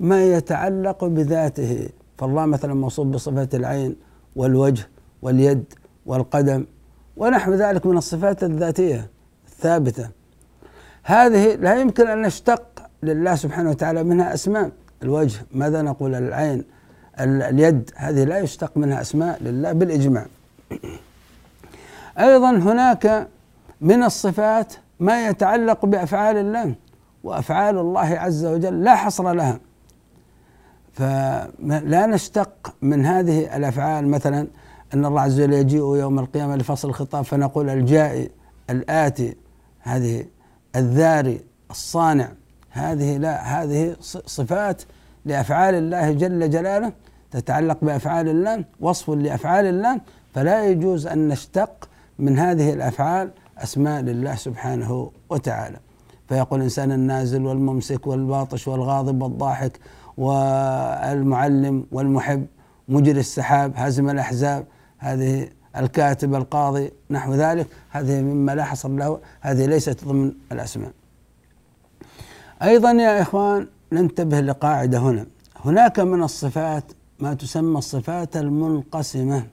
ما 0.00 0.24
يتعلق 0.24 1.04
بذاته. 1.04 1.88
فالله 2.18 2.46
مثلا 2.46 2.74
موصوف 2.74 3.06
بصفة 3.06 3.48
العين 3.54 3.96
والوجه 4.36 4.88
واليد 5.22 5.64
والقدم 6.06 6.66
ونحو 7.16 7.54
ذلك 7.54 7.86
من 7.86 7.96
الصفات 7.96 8.44
الذاتية 8.44 9.10
الثابتة. 9.48 10.08
هذه 11.02 11.54
لا 11.54 11.74
يمكن 11.74 12.08
أن 12.08 12.22
نشتق 12.22 12.62
لله 13.02 13.34
سبحانه 13.34 13.70
وتعالى 13.70 14.04
منها 14.04 14.34
أسماء. 14.34 14.70
الوجه 15.02 15.40
ماذا 15.52 15.82
نقول؟ 15.82 16.14
العين 16.14 16.64
اليد 17.20 17.90
هذه 17.96 18.24
لا 18.24 18.38
يشتق 18.38 18.76
منها 18.76 19.00
أسماء 19.00 19.42
لله 19.42 19.72
بالإجماع. 19.72 20.26
أيضا 22.18 22.50
هناك 22.50 23.28
من 23.80 24.02
الصفات 24.02 24.74
ما 25.00 25.28
يتعلق 25.28 25.86
بأفعال 25.86 26.36
الله. 26.36 26.74
وأفعال 27.24 27.78
الله 27.78 28.00
عز 28.00 28.44
وجل 28.44 28.84
لا 28.84 28.94
حصر 28.94 29.32
لها. 29.32 29.60
فلا 30.92 32.06
نشتق 32.06 32.74
من 32.82 33.06
هذه 33.06 33.56
الأفعال. 33.56 34.08
مثلا 34.08 34.46
أن 34.94 35.06
الله 35.06 35.20
عز 35.20 35.40
وجل 35.40 35.52
يجيء 35.52 35.96
يوم 35.96 36.18
القيامة 36.18 36.56
لفصل 36.56 36.88
الخطاب 36.88 37.24
فنقول 37.24 37.70
الجائي 37.70 38.30
الآتي 38.70 39.36
هذه 39.80 40.26
الذاري 40.76 41.40
الصانع. 41.70 42.28
هذه 42.70 43.16
لا 43.16 43.62
هذه 43.62 43.96
صفات 44.26 44.82
لأفعال 45.24 45.74
الله 45.74 46.12
جل 46.12 46.50
جلاله 46.50 46.92
تتعلق 47.30 47.78
بأفعال 47.82 48.28
الله 48.28 48.64
وصف 48.80 49.10
لأفعال 49.10 49.66
الله. 49.66 50.00
فلا 50.34 50.66
يجوز 50.66 51.06
أن 51.06 51.28
نشتق 51.28 51.88
من 52.18 52.38
هذه 52.38 52.72
الأفعال 52.72 53.30
أسماء 53.58 54.02
لله 54.02 54.34
سبحانه 54.34 55.10
وتعالى. 55.30 55.76
فيقول 56.32 56.58
الإنسان 56.58 56.92
النازل 56.92 57.46
والممسك 57.46 58.06
والباطش 58.06 58.68
والغاضب 58.68 59.22
والضاحك 59.22 59.78
والمعلم 60.16 61.86
والمحب 61.92 62.46
مجري 62.88 63.20
السحاب 63.20 63.72
هازم 63.76 64.10
الأحزاب 64.10 64.66
هذه 64.98 65.48
الكاتب 65.76 66.34
القاضي 66.34 66.90
نحو 67.10 67.34
ذلك 67.34 67.66
هذه 67.90 68.20
مما 68.22 68.54
لا 68.54 68.64
حصر 68.64 68.88
له 68.88 69.20
هذه 69.40 69.66
ليست 69.66 70.04
ضمن 70.04 70.32
الأسماء. 70.52 70.92
أيضا 72.62 72.92
يا 72.92 73.22
إخوان 73.22 73.68
ننتبه 73.92 74.40
لقاعدة 74.40 74.98
هنا. 74.98 75.26
هناك 75.64 76.00
من 76.00 76.22
الصفات 76.22 76.84
ما 77.18 77.34
تسمى 77.34 77.78
الصفات 77.78 78.36
المنقسمة 78.36 79.46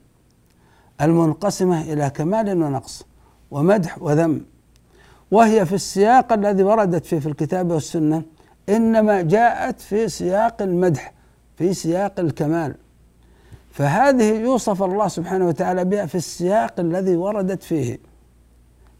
المنقسمة 1.01 1.81
إلى 1.81 2.09
كمال 2.09 2.63
ونقص 2.63 3.05
ومدح 3.51 4.01
وذم. 4.01 4.41
وهي 5.31 5.65
في 5.65 5.75
السياق 5.75 6.33
الذي 6.33 6.63
وردت 6.63 7.05
فيه 7.05 7.19
في 7.19 7.27
الكتاب 7.27 7.71
والسنة 7.71 8.23
إنما 8.69 9.21
جاءت 9.21 9.81
في 9.81 10.09
سياق 10.09 10.61
المدح 10.61 11.13
في 11.57 11.73
سياق 11.73 12.19
الكمال. 12.19 12.75
فهذه 13.71 14.39
يوصف 14.39 14.83
الله 14.83 15.07
سبحانه 15.07 15.47
وتعالى 15.47 15.85
بها 15.85 16.05
في 16.05 16.15
السياق 16.15 16.79
الذي 16.79 17.15
وردت 17.15 17.63
فيه. 17.63 17.99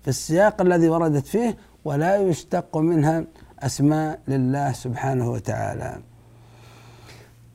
في 0.01 0.07
السياق 0.07 0.61
الذي 0.61 0.89
وردت 0.89 1.27
فيه 1.27 1.57
ولا 1.85 2.17
يشتق 2.17 2.77
منها 2.77 3.23
أسماء 3.59 4.19
لله 4.27 4.71
سبحانه 4.71 5.31
وتعالى. 5.31 5.99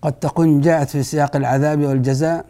قد 0.02 0.12
تكون 0.12 0.60
جاءت 0.60 0.88
في 0.88 1.02
سياق 1.02 1.36
العذاب 1.36 1.80
والجزاء 1.80 2.46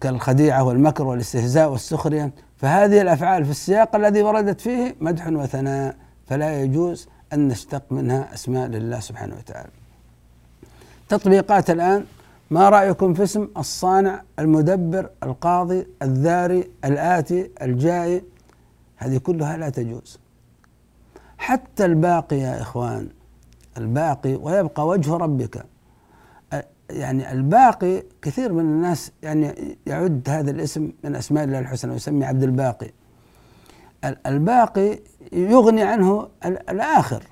كالخديعة 0.00 0.62
والمكر 0.64 1.04
والاستهزاء 1.06 1.70
والسخرية 1.70 2.30
فهذه 2.58 3.02
الأفعال 3.02 3.44
في 3.44 3.50
السياق 3.50 3.96
الذي 3.96 4.22
وردت 4.22 4.60
فيه 4.60 4.96
مدح 5.00 5.26
وثناء 5.26 5.96
فلا 6.26 6.62
يجوز 6.62 7.08
أن 7.32 7.48
نشتق 7.48 7.82
منها 7.90 8.34
أسماء 8.34 8.68
لله 8.68 9.00
سبحانه 9.00 9.36
وتعالى. 9.36 9.70
تطبيقات 11.08 11.70
الآن 11.70 12.04
ما 12.50 12.68
رأيكم 12.68 13.14
في 13.14 13.22
اسم 13.22 13.48
الصانع 13.56 14.22
المدبر 14.38 15.10
القاضي 15.22 15.86
الذاري 16.02 16.70
الآتي 16.84 17.50
الجائي؟ 17.62 18.22
هذه 18.96 19.18
كلها 19.18 19.56
لا 19.56 19.68
تجوز. 19.68 20.18
حتى 21.38 21.84
الباقي 21.84 22.36
يا 22.36 22.62
إخوان 22.62 23.08
الباقي 23.76 24.34
ويبقى 24.34 24.86
وجه 24.86 25.16
ربك. 25.16 25.64
يعني 26.90 27.32
الباقي 27.32 28.02
كثير 28.22 28.52
من 28.52 28.60
الناس 28.60 29.12
يعني 29.22 29.76
يعد 29.86 30.28
هذا 30.28 30.50
الاسم 30.50 30.92
من 31.04 31.16
أسماء 31.16 31.44
الله 31.44 31.58
الحسنى 31.58 31.92
ويسمي 31.92 32.24
عبد 32.24 32.42
الباقي. 32.42 32.90
الباقي 34.26 34.98
يغني 35.32 35.82
عنه 35.82 36.28
الآخر 36.44 37.22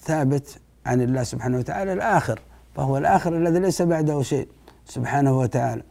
ثابت 0.00 0.60
عن 0.86 1.00
الله 1.00 1.22
سبحانه 1.22 1.58
وتعالى 1.58 1.92
الآخر 1.92 2.40
فهو 2.76 2.98
الآخر 2.98 3.36
الذي 3.36 3.60
ليس 3.60 3.82
بعده 3.82 4.22
شيء 4.22 4.48
سبحانه 4.86 5.38
وتعالى. 5.38 5.82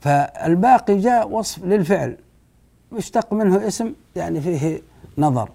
فالباقي 0.00 0.98
جاء 0.98 1.28
وصف 1.28 1.64
للفعل 1.64 2.16
يشتق 2.92 3.32
منه 3.32 3.66
اسم 3.66 3.94
يعني 4.16 4.40
فيه 4.40 4.82
نظر. 5.18 5.50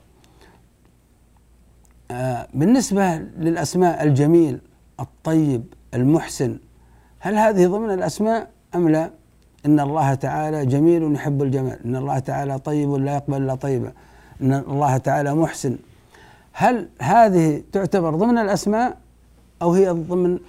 آه، 2.11 2.47
بالنسبة 2.53 3.15
للأسماء 3.17 4.03
الجميل 4.03 4.59
الطيب 4.99 5.63
المحسن 5.93 6.57
هل 7.23 7.37
هذه 7.37 7.67
ضمن 7.67 7.91
الأسماء 7.91 8.49
أم 8.75 8.89
لا؟ 8.89 9.09
إن 9.65 9.79
الله 9.79 10.13
تعالى 10.13 10.65
جميل 10.65 11.15
يحب 11.15 11.41
الجمال. 11.41 11.79
إن 11.85 11.95
الله 11.95 12.19
تعالى 12.19 12.59
طيب 12.59 12.93
لا 12.93 13.13
يقبل 13.13 13.37
إلا 13.37 13.55
طيبا 13.55 13.91
إن 14.41 14.53
الله 14.53 14.97
تعالى 14.97 15.35
محسن. 15.35 15.77
هل 16.53 16.89
هذه 17.01 17.63
تعتبر 17.71 18.15
ضمن 18.15 18.37
الأسماء 18.37 18.97
أو 19.61 19.73
هي 19.73 19.89
ضمن 19.89 20.39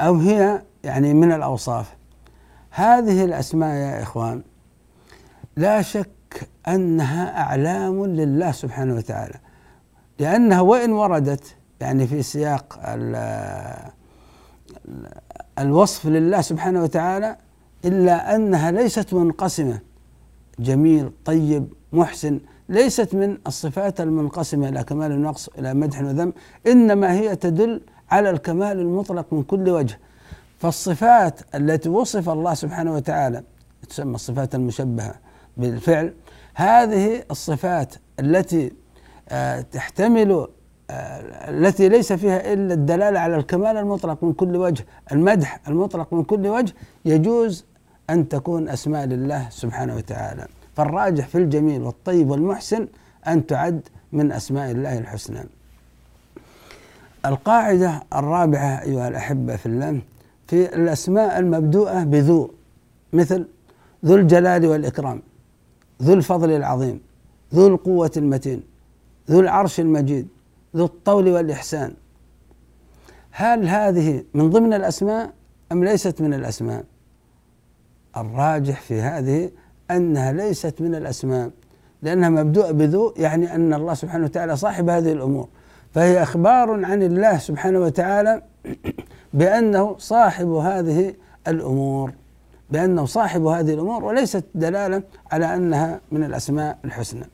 أو 0.00 0.16
هي 0.16 0.62
يعني 0.84 1.14
من 1.14 1.32
الأوصاف؟ 1.32 1.94
هذه 2.70 3.24
الأسماء 3.24 3.74
يا 3.74 4.02
إخوان 4.02 4.42
لا 5.56 5.82
شك 5.82 6.48
أنها 6.68 7.40
أعلام 7.40 8.06
لله 8.06 8.52
سبحانه 8.52 8.94
وتعالى. 8.94 9.38
لأنها 10.18 10.60
وإن 10.60 10.92
وردت 10.92 11.56
يعني 11.80 12.06
في 12.06 12.22
سياق 12.22 12.80
الوصف 15.58 16.06
لله 16.06 16.40
سبحانه 16.40 16.82
وتعالى 16.82 17.36
إلا 17.84 18.36
أنها 18.36 18.70
ليست 18.70 19.14
منقسمة. 19.14 19.78
جميل 20.58 21.10
طيب 21.24 21.72
محسن 21.92 22.40
ليست 22.68 23.14
من 23.14 23.38
الصفات 23.46 24.00
المنقسمة 24.00 24.68
إلى 24.68 24.84
كمال 24.84 25.12
النقص 25.12 25.48
إلى 25.58 25.74
مدح 25.74 26.00
وذم 26.02 26.32
إنما 26.66 27.12
هي 27.12 27.36
تدل 27.36 27.80
على 28.10 28.30
الكمال 28.30 28.80
المطلق 28.80 29.26
من 29.32 29.42
كل 29.42 29.68
وجه. 29.68 29.98
فالصفات 30.58 31.40
التي 31.54 31.88
وصف 31.88 32.28
الله 32.28 32.54
سبحانه 32.54 32.94
وتعالى 32.94 33.42
تسمى 33.88 34.14
الصفات 34.14 34.54
المشبهة 34.54 35.14
بالفعل 35.56 36.14
هذه 36.54 37.22
الصفات 37.30 37.94
التي 38.20 38.72
آه، 39.28 39.60
تحتمل 39.60 40.48
التي 40.90 41.88
ليس 41.88 42.12
فيها 42.12 42.52
إلا 42.52 42.74
الدلالة 42.74 43.20
على 43.20 43.36
الكمال 43.36 43.76
المطلق 43.76 44.24
من 44.24 44.32
كل 44.32 44.56
وجه، 44.56 44.86
المدح 45.12 45.60
المطلق 45.68 46.14
من 46.14 46.24
كل 46.24 46.46
وجه 46.46 46.74
يجوز 47.04 47.64
أن 48.10 48.28
تكون 48.28 48.68
أسماء 48.68 49.06
لله 49.06 49.48
سبحانه 49.50 49.96
وتعالى. 49.96 50.46
فالراجح 50.76 51.28
في 51.28 51.38
الجميل 51.38 51.82
والطيب 51.82 52.30
والمحسن 52.30 52.88
أن 53.28 53.46
تعد 53.46 53.80
من 54.12 54.32
أسماء 54.32 54.70
الله 54.70 54.98
الحسنى 54.98 55.44
القاعدة 57.26 58.02
الرابعة 58.14 58.82
أيها 58.82 59.08
الأحبة 59.08 59.56
في 59.56 59.66
الله 59.66 60.00
في 60.46 60.74
الأسماء 60.74 61.38
المبدوءة 61.38 62.04
بذو 62.04 62.50
مثل 63.12 63.46
ذو 64.04 64.14
الجلال 64.14 64.66
والإكرام 64.66 65.22
ذو 66.02 66.14
الفضل 66.14 66.50
العظيم 66.50 67.00
ذو 67.54 67.66
القوة 67.66 68.10
المتين 68.16 68.62
ذو 69.30 69.40
العرش 69.40 69.80
المجيد 69.80 70.28
ذو 70.76 70.84
الطول 70.84 71.28
والإحسان. 71.28 71.94
هل 73.30 73.68
هذه 73.68 74.24
من 74.34 74.50
ضمن 74.50 74.74
الأسماء 74.74 75.32
أم 75.72 75.84
ليست 75.84 76.20
من 76.20 76.34
الأسماء؟ 76.34 76.84
الراجح 78.16 78.80
في 78.80 79.00
هذه 79.00 79.50
أنها 79.90 80.32
ليست 80.32 80.80
من 80.80 80.94
الأسماء 80.94 81.50
لأنها 82.02 82.28
مبدوءة 82.28 82.70
بذو 82.70 83.14
يعني 83.16 83.54
أن 83.54 83.74
الله 83.74 83.94
سبحانه 83.94 84.24
وتعالى 84.24 84.56
صاحب 84.56 84.88
هذه 84.88 85.12
الأمور. 85.12 85.48
فهي 85.94 86.22
إخبار 86.22 86.84
عن 86.84 87.02
الله 87.02 87.38
سبحانه 87.38 87.78
وتعالى 87.78 88.42
بأنه 89.34 89.96
صاحب 89.98 90.48
هذه 90.48 91.14
الأمور 91.48 92.12
بأنه 92.70 93.06
صاحب 93.06 93.46
هذه 93.46 93.74
الأمور 93.74 94.04
وليست 94.04 94.44
دلالة 94.54 95.02
على 95.32 95.54
أنها 95.54 96.00
من 96.12 96.24
الأسماء 96.24 96.78
الحسنى. 96.84 97.26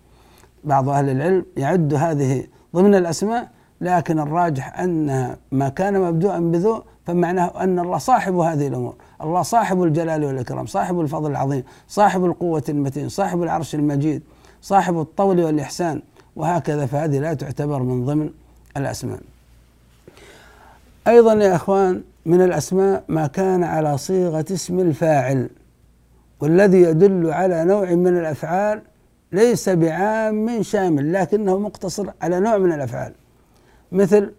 بعض 0.65 0.89
أهل 0.89 1.09
العلم 1.09 1.45
يعد 1.57 1.95
هذه 1.95 2.47
ضمن 2.75 2.95
الأسماء 2.95 3.49
لكن 3.81 4.19
الراجح 4.19 4.81
أن 4.81 5.37
ما 5.53 5.69
كان 5.69 6.01
مبدوءا 6.01 6.39
بذو 6.39 6.83
فمعناه 7.07 7.65
أن 7.65 7.79
الله 7.79 7.99
صاحب 7.99 8.37
هذه 8.37 8.69
الأمور. 8.69 8.95
الله 9.23 9.43
صاحب 9.43 9.83
الجلال 9.83 10.25
والإكرام 10.25 10.67
صاحب 10.67 11.01
الفضل 11.01 11.31
العظيم 11.31 11.63
صاحب 11.89 12.25
القوة 12.25 12.63
المتين 12.69 13.09
صاحب 13.09 13.43
العرش 13.43 13.75
المجيد 13.75 14.23
صاحب 14.63 15.01
الطول 15.01 15.41
والإحسان. 15.41 16.03
وهكذا 16.37 16.87
فهذه 16.87 17.19
لا 17.19 17.35
تعتبر 17.35 17.83
من 17.83 18.05
ضمن 18.05 18.31
الأسماء. 18.77 19.21
أيضا 21.09 21.35
يا 21.35 21.55
أخوان 21.57 22.03
من 22.27 22.43
الأسماء 22.43 23.05
ما 23.09 23.27
كان 23.27 23.65
على 23.65 23.99
صيغة 23.99 24.45
اسم 24.51 24.81
الفاعل 24.81 25.51
والذي 26.41 26.83
يدل 26.83 27.33
على 27.33 27.65
نوع 27.65 27.91
من 27.91 28.19
الأفعال 28.19 28.83
ليس 29.33 29.69
بعام 29.69 30.63
شامل 30.63 31.13
لكنه 31.13 31.59
مقتصر 31.59 32.11
على 32.23 32.41
نوع 32.41 32.59
من 32.59 32.73
الأفعال. 32.73 33.13
مثل 33.93 34.33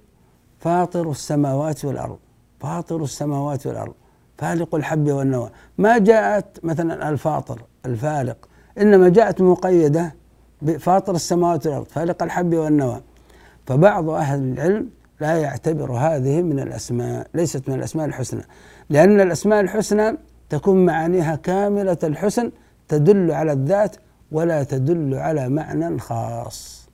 فاطر 0.60 1.12
السماوات 1.12 1.86
والأرض 1.86 2.18
فاطر 2.60 3.04
السماوات 3.04 3.68
والأرض 3.68 3.94
فالق 4.38 4.76
الحب 4.76 5.10
والنوى. 5.10 5.50
ما 5.78 5.98
جاءت 5.98 6.66
مثلا 6.66 7.10
الفاطر 7.10 7.62
الفالق 7.86 8.50
إنما 8.78 9.10
جاءت 9.10 9.42
مقيدة 9.42 10.16
بفاطر 10.62 11.16
السماوات 11.16 11.68
والأرض 11.68 11.86
فالق 11.86 12.24
الحب 12.24 12.56
والنوى. 12.56 13.02
فبعض 13.66 14.10
أهل 14.10 14.40
العلم 14.40 14.90
لا 15.22 15.38
يعتبر 15.38 15.92
هذه 15.92 16.42
من 16.42 16.60
الأسماء 16.60 17.28
ليست 17.34 17.70
من 17.70 17.76
الأسماء 17.76 18.06
الحسنى 18.06 18.42
لأن 18.90 19.22
الأسماء 19.22 19.62
الحسنى 19.62 20.18
تكون 20.50 20.86
معانيها 20.86 21.36
كاملة 21.36 21.98
الحسن 22.04 22.52
تدل 22.88 23.32
على 23.32 23.52
الذات 23.52 23.96
ولا 24.32 24.64
تدل 24.64 25.16
على 25.16 25.50
معنى 25.50 26.00
خاص. 26.00 26.90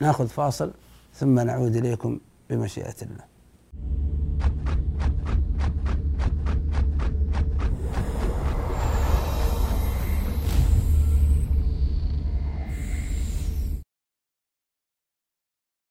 ناخذ 0.00 0.28
فاصل 0.28 0.72
ثم 1.14 1.40
نعود 1.40 1.76
إليكم 1.76 2.20
بمشيئة 2.50 2.94
الله. 3.02 3.24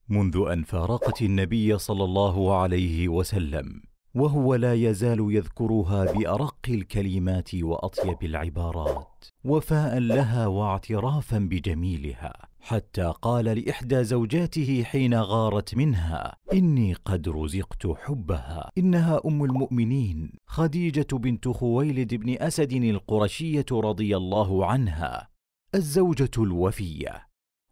منذ 0.10 0.46
أن 0.52 0.64
فارقت 0.64 1.22
النبي 1.22 1.78
صلى 1.78 2.04
الله 2.04 2.58
عليه 2.58 3.08
وسلم 3.08 3.82
وهو 4.16 4.56
لا 4.56 4.74
يزال 4.74 5.20
يذكرها 5.20 6.12
بأرق 6.12 6.66
الكلمات 6.70 7.56
وأطيب 7.56 8.24
العبارات. 8.24 9.26
وفاء 9.50 10.00
لها 10.00 10.48
واعترافا 10.48 11.38
بجميلها 11.38 12.48
حتى 12.60 13.14
قال 13.22 13.46
لإحدى 13.46 14.04
زوجاته 14.04 14.84
حين 14.84 15.14
غارت 15.14 15.76
منها 15.76 16.36
إني 16.54 16.94
قد 16.94 17.30
رزقت 17.30 17.88
حبها. 17.88 18.72
إنها 18.78 19.22
أم 19.26 19.44
المؤمنين 19.44 20.32
خديجة 20.46 21.08
بنت 21.14 21.48
خويلد 21.48 22.16
بن 22.16 22.38
أسد 22.40 22.74
القرشية 22.74 23.66
رضي 23.72 24.18
الله 24.18 24.66
عنها 24.66 25.30
الزوجة 25.76 26.32
الوفية. 26.38 27.27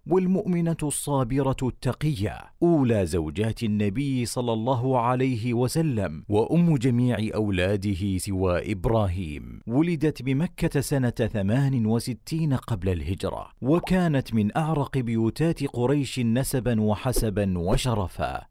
والمؤمنة 0.07 0.77
الصابرة 0.83 1.57
التقية 1.63 2.37
أولى 2.63 3.05
زوجات 3.05 3.63
النبي 3.63 4.25
صلى 4.25 4.53
الله 4.53 4.99
عليه 4.99 5.53
وسلم 5.53 6.23
وأم 6.29 6.77
جميع 6.77 7.17
أولاده 7.35 8.17
سوى 8.17 8.71
إبراهيم. 8.71 9.61
ولدت 9.67 10.21
بمكة 10.21 10.81
سنة 10.81 11.09
ثمان 11.09 11.85
وستين 11.85 12.53
قبل 12.53 12.89
الهجرة 12.89 13.47
وكانت 13.61 14.33
من 14.33 14.57
أعرق 14.57 14.97
بيوتات 14.97 15.63
قريش 15.63 16.19
نسبا 16.19 16.81
وحسبا 16.81 17.59
وشرفا. 17.59 18.41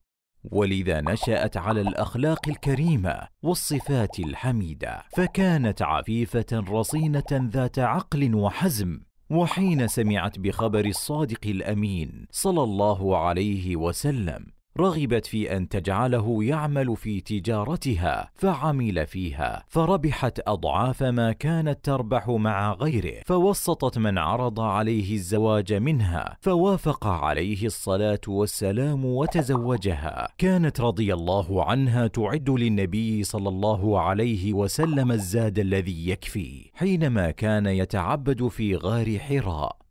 ولذا 0.53 1.01
نشأت 1.01 1.57
على 1.57 1.81
الأخلاق 1.81 2.49
الكريمة 2.49 3.29
والصفات 3.43 4.19
الحميدة 4.19 5.03
فكانت 5.17 5.83
عفيفة 5.83 6.47
رصينة 6.53 7.25
ذات 7.33 7.79
عقل 7.79 8.35
وحزم 8.35 9.01
وحين 9.31 9.89
سمعت 9.89 10.39
بخبر 10.39 10.85
الصادق 10.85 11.47
الأمين 11.47 12.27
صلى 12.31 12.63
الله 12.63 13.17
عليه 13.19 13.77
وسلم 13.77 14.54
رغبت 14.79 15.27
في 15.27 15.57
أن 15.57 15.69
تجعله 15.69 16.45
يعمل 16.45 16.97
في 16.97 17.21
تجارتها 17.21 18.31
فعمل 18.35 19.07
فيها 19.07 19.65
فربحت 19.69 20.41
أضعاف 20.47 21.03
ما 21.03 21.33
كانت 21.33 21.85
تربح 21.85 22.29
مع 22.29 22.73
غيره 22.73 23.23
فوسطت 23.27 23.99
من 23.99 24.19
عرض 24.19 24.61
عليه 24.61 25.15
الزواج 25.15 25.73
منها 25.73 26.37
فوافق 26.41 27.07
عليه 27.07 27.67
الصلاة 27.67 28.21
والسلام 28.29 29.05
وتزوجها. 29.05 30.29
كانت 30.39 30.81
رضي 30.81 31.15
الله 31.15 31.65
عنها 31.65 32.07
تعد 32.07 32.51
للنبي 32.51 33.23
صلى 33.23 33.49
الله 33.49 34.01
عليه 34.01 34.53
وسلم 34.53 35.13
الزاد 35.13 35.59
الذي 35.59 36.09
يكفي 36.09 36.71
حينما 36.75 37.31
كان 37.31 37.67
يتعبد 37.67 38.49
في 38.49 38.77
غار 38.77 39.19
حراء. 39.19 39.84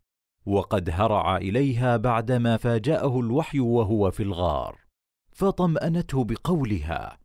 وقد 0.46 0.90
هرع 0.92 1.36
إليها 1.36 1.96
بعدما 1.96 2.56
فاجأه 2.56 3.20
الوحي 3.20 3.60
وهو 3.60 4.10
في 4.10 4.22
الغار 4.22 4.78
فطمأنته 5.32 6.24
بقولها 6.24 7.18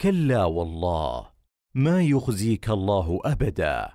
كلا 0.00 0.44
والله 0.44 1.26
ما 1.74 2.02
يخزيك 2.02 2.70
الله 2.70 3.20
أبدا. 3.24 3.88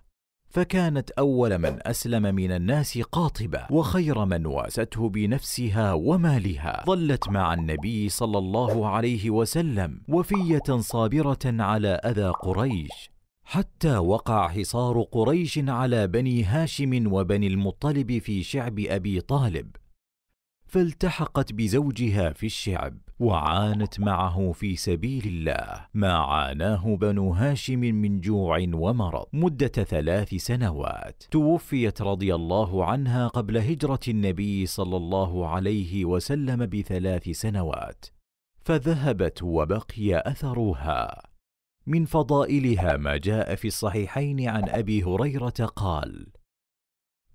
فكانت 0.50 1.12
أول 1.12 1.58
من 1.58 1.80
أسلم 1.88 2.36
من 2.36 2.52
الناس 2.52 2.98
قاطبة 2.98 3.68
وخير 3.72 4.26
من 4.26 4.46
واسته 4.46 5.10
بنفسها 5.10 5.94
ومالها. 5.94 6.84
ظلت 6.86 7.30
مع 7.30 7.54
النبي 7.54 8.10
صلى 8.10 8.38
الله 8.38 8.90
عليه 8.90 9.30
وسلم 9.30 10.02
وفية 10.10 10.78
صابرة 10.80 11.40
على 11.46 11.88
أذى 11.88 12.28
قريش. 12.28 13.13
حتى 13.44 13.98
وقع 13.98 14.48
حصار 14.48 15.02
قريش 15.02 15.60
على 15.68 16.08
بني 16.08 16.44
هاشم 16.44 17.14
وبني 17.14 17.48
المطلب 17.48 18.18
في 18.18 18.44
شعب 18.44 18.80
أبي 18.80 19.22
طالب 19.22 19.76
فالتحقت 20.74 21.54
بزوجها 21.54 22.34
في 22.34 22.46
الشعب 22.46 22.98
وعانت 23.20 24.00
معه 24.00 24.52
في 24.52 24.76
سبيل 24.76 25.28
الله. 25.28 25.86
ما 25.94 26.14
عاناه 26.14 26.96
بنو 26.96 27.34
هاشم 27.34 27.80
من 27.80 28.22
جوع 28.22 28.58
ومرض 28.74 29.26
مدة 29.34 29.68
ثلاث 29.68 30.36
سنوات. 30.36 31.24
توفيت 31.32 32.02
رضي 32.02 32.36
الله 32.36 32.86
عنها 32.86 33.28
قبل 33.28 33.58
هجرة 33.58 34.00
النبي 34.08 34.66
صلى 34.66 34.98
الله 34.98 35.48
عليه 35.48 36.06
وسلم 36.06 36.66
بثلاث 36.66 37.30
سنوات 37.30 38.06
فذهبت 38.62 39.44
وبقي 39.44 40.24
أثرها. 40.26 41.33
من 41.88 42.06
فضائلها 42.06 42.98
ما 42.98 43.18
جاء 43.18 43.56
في 43.56 43.68
الصحيحين 43.68 44.50
عن 44.50 44.70
أبي 44.70 45.04
هريرة 45.04 45.66
قال 45.76 46.28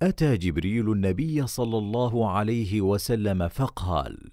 أتى 0.02 0.36
جبريل 0.36 0.92
النبي 0.92 1.46
صلى 1.46 1.78
الله 1.78 2.30
عليه 2.30 2.80
وسلم 2.80 3.48
فقال 3.48 4.30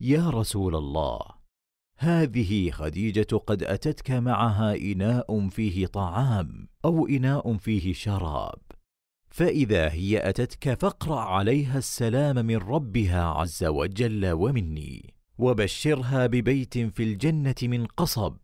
يا 0.00 0.30
رسول 0.30 0.76
الله 0.76 1.20
هذه 1.98 2.70
خديجة 2.70 3.36
قد 3.36 3.62
أتتك 3.62 4.10
معها 4.10 4.76
إناء 4.76 5.48
فيه 5.48 5.86
طعام 5.86 6.68
أو 6.84 7.06
إناء 7.06 7.56
فيه 7.56 7.92
شراب 7.92 8.58
فإذا 9.30 9.88
هي 9.92 10.28
أتتك 10.28 10.80
فاقرأ 10.80 11.20
عليها 11.20 11.78
السلام 11.78 12.46
من 12.46 12.56
ربها 12.56 13.24
عز 13.24 13.64
وجل 13.64 14.32
ومني 14.32 15.14
وبشرها 15.38 16.26
ببيت 16.26 16.78
في 16.78 17.02
الجنة 17.02 17.54
من 17.62 17.86
قصب 17.86 18.36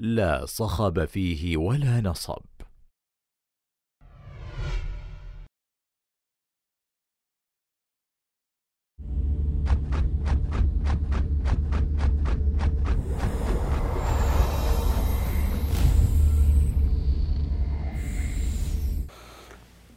لا 0.00 0.46
صخب 0.46 1.04
فيه 1.04 1.56
ولا 1.56 2.00
نصب. 2.00 2.42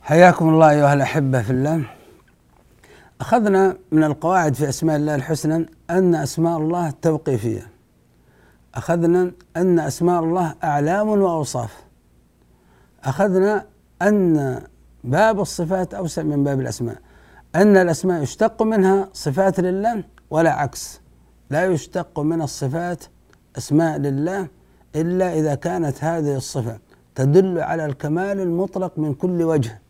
حياكم 0.02 0.50
الله 0.50 0.70
أيها 0.70 0.94
الأحبة 0.94 1.42
في 1.42 1.50
الله. 1.50 1.84
أخذنا 3.22 3.78
من 3.92 4.04
القواعد 4.04 4.54
في 4.54 4.70
أسماء 4.70 4.96
الله 4.96 5.16
الحسنى 5.16 5.66
أن 5.90 6.16
أسماء 6.16 6.58
الله 6.58 6.92
توقيفية. 6.92 7.71
أخذنا 8.76 9.32
أن 9.58 9.80
أسماء 9.80 10.24
الله 10.24 10.56
أعلام 10.64 11.08
وأوصاف. 11.08 11.84
أخذنا 13.04 13.66
أن 14.02 14.62
باب 15.04 15.40
الصفات 15.40 15.94
أوسع 15.94 16.24
من 16.24 16.44
باب 16.44 16.60
الأسماء. 16.60 16.98
أن 17.56 17.78
الأسماء 17.78 18.24
يشتق 18.24 18.62
منها 18.62 19.10
صفات 19.14 19.60
لله 19.60 20.04
ولا 20.30 20.54
عكس. 20.54 21.02
لا 21.50 21.66
يشتق 21.66 22.20
من 22.20 22.42
الصفات 22.42 23.04
أسماء 23.58 23.98
لله 23.98 24.48
إلا 24.96 25.34
إذا 25.34 25.56
كانت 25.56 26.04
هذه 26.04 26.36
الصفة 26.36 26.80
تدل 27.16 27.60
على 27.60 27.86
الكمال 27.86 28.40
المطلق 28.40 29.00
من 29.00 29.14
كل 29.14 29.44
وجه. 29.44 29.82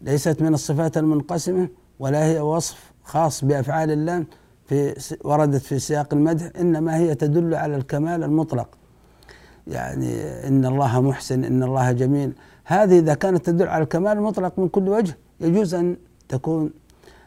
ليست 0.00 0.42
من 0.42 0.54
الصفات 0.54 0.96
المنقسمة 0.96 1.68
ولا 1.98 2.24
هي 2.24 2.40
وصف 2.40 2.92
خاص 3.04 3.44
بأفعال 3.44 3.90
الله 3.90 4.24
في 4.66 4.94
وردت 5.24 5.62
في 5.62 5.78
سياق 5.78 6.14
المدح 6.14 6.50
إنما 6.60 6.96
هي 6.96 7.14
تدل 7.14 7.54
على 7.54 7.76
الكمال 7.76 8.24
المطلق. 8.24 8.68
يعني 9.66 10.22
إن 10.48 10.66
الله 10.66 11.00
محسن 11.00 11.44
إن 11.44 11.62
الله 11.62 11.92
جميل. 11.92 12.32
هذه 12.64 12.98
إذا 12.98 13.14
كانت 13.14 13.46
تدل 13.46 13.68
على 13.68 13.82
الكمال 13.82 14.12
المطلق 14.12 14.58
من 14.58 14.68
كل 14.68 14.88
وجه 14.88 15.16
يجوز 15.40 15.74
أن 15.74 15.96
تكون 16.28 16.70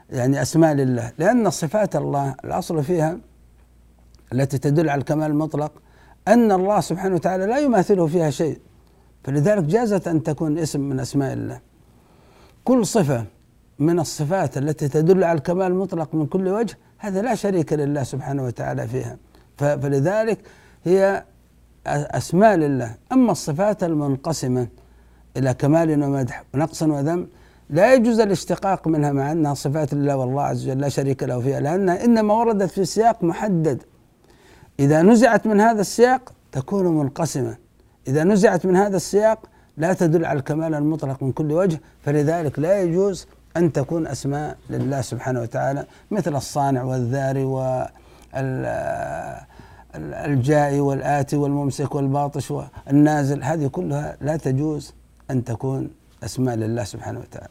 يعني 0.10 0.42
أسماء 0.42 0.74
لله. 0.74 1.12
لأن 1.18 1.50
صفات 1.50 1.96
الله 1.96 2.36
الأصل 2.46 2.84
فيها 2.84 3.18
التي 4.34 4.58
تدل 4.58 4.90
على 4.90 5.00
الكمال 5.00 5.32
المطلق 5.32 5.72
أن 6.28 6.52
الله 6.52 6.80
سبحانه 6.80 7.16
وتعالى 7.16 7.46
لا 7.46 7.58
يماثله 7.58 8.08
فيها 8.08 8.30
شيء. 8.30 8.60
فلذلك 9.24 9.64
جازت 9.64 10.08
أن 10.08 10.24
تكون 10.24 10.58
اسم 10.58 10.80
من 10.80 11.00
أسماء 11.00 11.34
الله. 11.34 11.60
كل 12.64 12.86
صفة 12.86 13.26
من 13.80 14.00
الصفات 14.00 14.58
التي 14.58 14.88
تدل 14.88 15.24
على 15.24 15.38
الكمال 15.38 15.68
المطلق 15.68 16.16
من 16.16 16.26
كل 16.26 16.48
وجه 16.48 16.78
هذا 16.98 17.22
لا 17.22 17.36
شريك 17.36 17.74
لله 17.74 18.04
سبحانه 18.04 18.44
وتعالى 18.46 18.88
فيها. 18.88 19.18
فلذلك 19.58 20.40
هي 20.86 21.24
أسماء 21.88 22.56
لله. 22.56 22.96
أما 23.12 23.32
الصفات 23.32 23.84
المنقسمة 23.84 24.68
إلى 25.38 25.54
كمال 25.54 26.04
ومدح 26.04 26.44
ونقص 26.54 26.84
وذم 26.84 27.28
لا 27.70 27.94
يجوز 27.94 28.20
الاشتقاق 28.20 28.88
منها 28.88 29.12
مع 29.12 29.32
أنها 29.32 29.54
صفات 29.54 29.94
لله 29.94 30.18
والله 30.18 30.44
عز 30.44 30.68
وجل 30.68 30.80
لا 30.80 30.90
شريك 30.90 31.24
له 31.24 31.40
فيها 31.40 31.60
لأنها 31.60 32.06
إنما 32.06 32.34
وردت 32.34 32.70
في 32.70 32.86
سياق 32.86 33.24
محدد. 33.24 33.84
إذا 34.80 35.02
نزعت 35.02 35.48
من 35.48 35.60
هذا 35.62 35.82
السياق 35.82 36.34
تكون 36.52 36.88
منقسمة. 36.88 37.58
إذا 38.08 38.24
نزعت 38.24 38.66
من 38.66 38.76
هذا 38.76 38.98
السياق 38.98 39.40
لا 39.78 39.94
تدل 39.94 40.26
على 40.26 40.40
الكمال 40.40 40.76
المطلق 40.76 41.24
من 41.24 41.32
كل 41.32 41.52
وجه 41.52 41.82
فلذلك 42.02 42.60
لا 42.60 42.82
يجوز 42.82 43.28
أن 43.58 43.74
تكون 43.74 44.08
أسماء 44.08 44.58
لله 44.70 45.02
سبحانه 45.02 45.42
وتعالى 45.42 45.86
مثل 46.12 46.36
الصانع 46.36 46.84
والذاري 46.84 47.44
والجائي 49.96 50.80
والآتي 50.80 51.36
والممسك 51.38 51.96
والباطش 51.96 52.52
والنازل 52.52 53.44
هذه 53.44 53.68
كلها 53.68 54.18
لا 54.22 54.38
تجوز 54.38 54.94
أن 55.32 55.44
تكون 55.44 55.90
أسماء 56.24 56.56
لله 56.56 56.84
سبحانه 56.84 57.20
وتعالى. 57.20 57.50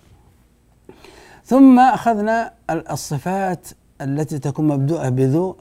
ثم 1.44 1.78
أخذنا 1.78 2.52
الصفات 2.70 3.68
التي 4.00 4.38
تكون 4.38 4.68
مبدوءة 4.68 5.08
بذو 5.08 5.56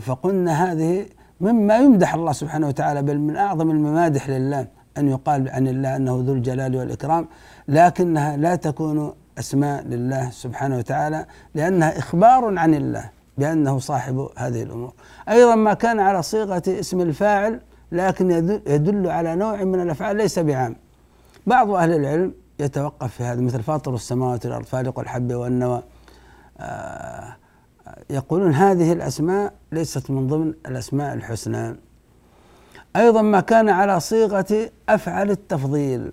فقلنا 0.00 0.72
هذه 0.72 1.06
مما 1.40 1.78
يمدح 1.78 2.14
الله 2.14 2.32
سبحانه 2.32 2.68
وتعالى 2.68 3.02
بل 3.02 3.18
من 3.18 3.36
أعظم 3.36 3.70
الممادح 3.70 4.28
لله 4.28 4.66
أن 4.98 5.08
يقال 5.08 5.48
عن 5.48 5.68
الله 5.68 5.96
أنه 5.96 6.22
ذو 6.26 6.32
الجلال 6.32 6.76
والإكرام 6.76 7.28
لكنها 7.68 8.36
لا 8.36 8.54
تكون 8.54 9.12
أسماء 9.38 9.84
لله 9.84 10.30
سبحانه 10.30 10.78
وتعالى 10.78 11.26
لأنها 11.54 11.98
إخبار 11.98 12.58
عن 12.58 12.74
الله 12.74 13.10
بأنه 13.38 13.78
صاحب 13.78 14.28
هذه 14.36 14.62
الأمور. 14.62 14.92
أيضا 15.28 15.54
ما 15.54 15.74
كان 15.74 16.00
على 16.00 16.22
صيغة 16.22 16.62
اسم 16.68 17.00
الفاعل 17.00 17.60
لكن 17.92 18.30
يدل 18.66 19.06
على 19.06 19.36
نوع 19.36 19.64
من 19.64 19.80
الأفعال 19.80 20.16
ليس 20.16 20.38
بعام. 20.38 20.76
بعض 21.46 21.70
أهل 21.70 21.92
العلم 21.92 22.34
يتوقف 22.58 23.14
في 23.14 23.22
هذا 23.22 23.40
مثل 23.40 23.62
فاطر 23.62 23.94
السماوات 23.94 24.46
والأرض 24.46 24.64
فالق 24.64 24.98
الحب 24.98 25.32
والنوى. 25.32 25.82
آه 26.58 27.36
يقولون 28.10 28.54
هذه 28.54 28.92
الأسماء 28.92 29.52
ليست 29.72 30.10
من 30.10 30.26
ضمن 30.26 30.54
الأسماء 30.66 31.14
الحسنى. 31.14 31.76
أيضا 32.96 33.22
ما 33.22 33.40
كان 33.40 33.68
على 33.68 34.00
صيغة 34.00 34.70
أفعل 34.88 35.30
التفضيل 35.30 36.12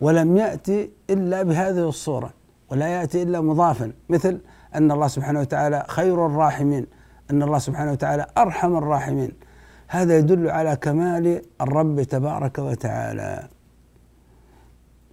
ولم 0.00 0.36
يأتي 0.36 0.90
إلا 1.10 1.42
بهذه 1.42 1.88
الصورة. 1.88 2.30
ولا 2.70 2.86
يأتي 2.88 3.22
إلا 3.22 3.40
مضافا. 3.40 3.92
مثل 4.08 4.40
أن 4.74 4.90
الله 4.90 5.06
سبحانه 5.06 5.40
وتعالى 5.40 5.84
خير 5.88 6.26
الراحمين 6.26 6.86
أن 7.30 7.42
الله 7.42 7.58
سبحانه 7.58 7.92
وتعالى 7.92 8.26
أرحم 8.38 8.76
الراحمين. 8.76 9.32
هذا 9.88 10.18
يدل 10.18 10.50
على 10.50 10.76
كمال 10.76 11.42
الرب 11.60 12.02
تبارك 12.02 12.58
وتعالى. 12.58 13.48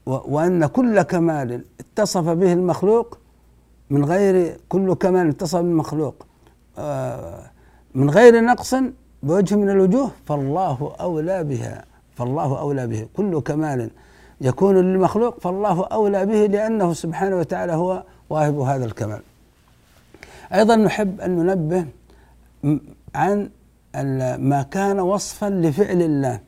وأن 0.06 0.66
كل 0.66 1.02
كمال 1.02 1.66
اتصف 1.80 2.30
به 2.30 2.54
المخلوق 2.54 3.18
من 3.90 4.06
غير 4.06 4.58
كل 4.70 4.94
كمال 4.94 5.30
اتصف 5.30 5.60
بالمخلوق 5.60 6.26
آه، 6.78 7.52
من 7.96 8.10
غير 8.10 8.42
نقص 8.42 8.76
بوجه 9.24 9.56
من 9.56 9.70
الوجوه 9.70 10.12
فالله 10.26 10.96
أولى 11.00 11.44
بها 11.44 11.86
فالله 12.16 12.60
أولى 12.60 12.88
به. 12.88 13.08
كل 13.14 13.42
كمال 13.42 13.90
يكون 14.42 14.76
للمخلوق 14.76 15.40
فالله 15.40 15.86
أولى 15.86 16.26
به 16.26 16.46
لأنه 16.46 16.94
سبحانه 16.94 17.36
وتعالى 17.36 17.74
هو 17.74 18.04
واهب 18.30 18.60
هذا 18.60 18.86
الكمال. 18.86 19.22
أيضا 20.54 20.76
نحب 20.76 21.22
أن 21.22 21.36
ننبه 21.36 21.86
عن 23.16 23.50
ما 24.40 24.66
كان 24.72 25.00
وصفا 25.00 25.50
لفعل 25.50 26.02
الله. 26.02 26.40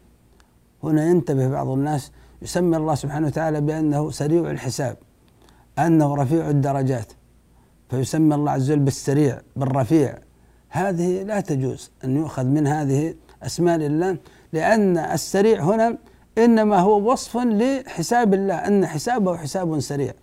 هنا 0.83 1.05
ينتبه 1.05 1.47
بعض 1.47 1.67
الناس 1.67 2.11
يسمي 2.41 2.77
الله 2.77 2.95
سبحانه 2.95 3.27
وتعالى 3.27 3.61
بأنه 3.61 4.11
سريع 4.11 4.51
الحساب 4.51 4.97
أنه 5.79 6.15
رفيع 6.15 6.49
الدرجات 6.49 7.13
فيسمى 7.89 8.35
الله 8.35 8.51
عز 8.51 8.71
وجل 8.71 8.79
بالسريع 8.79 9.41
بالرفيع. 9.55 10.17
هذه 10.69 11.23
لا 11.23 11.39
تجوز 11.39 11.91
أن 12.03 12.15
يؤخذ 12.15 12.45
من 12.45 12.67
هذه 12.67 13.15
أسماء 13.43 13.77
لله 13.77 14.17
لأن 14.53 14.97
السريع 14.97 15.63
هنا 15.63 15.97
إنما 16.37 16.79
هو 16.79 17.11
وصف 17.11 17.37
لحساب 17.37 18.33
الله 18.33 18.53
أن 18.53 18.85
حسابه 18.85 19.37
حساب 19.37 19.79
سريع. 19.79 20.13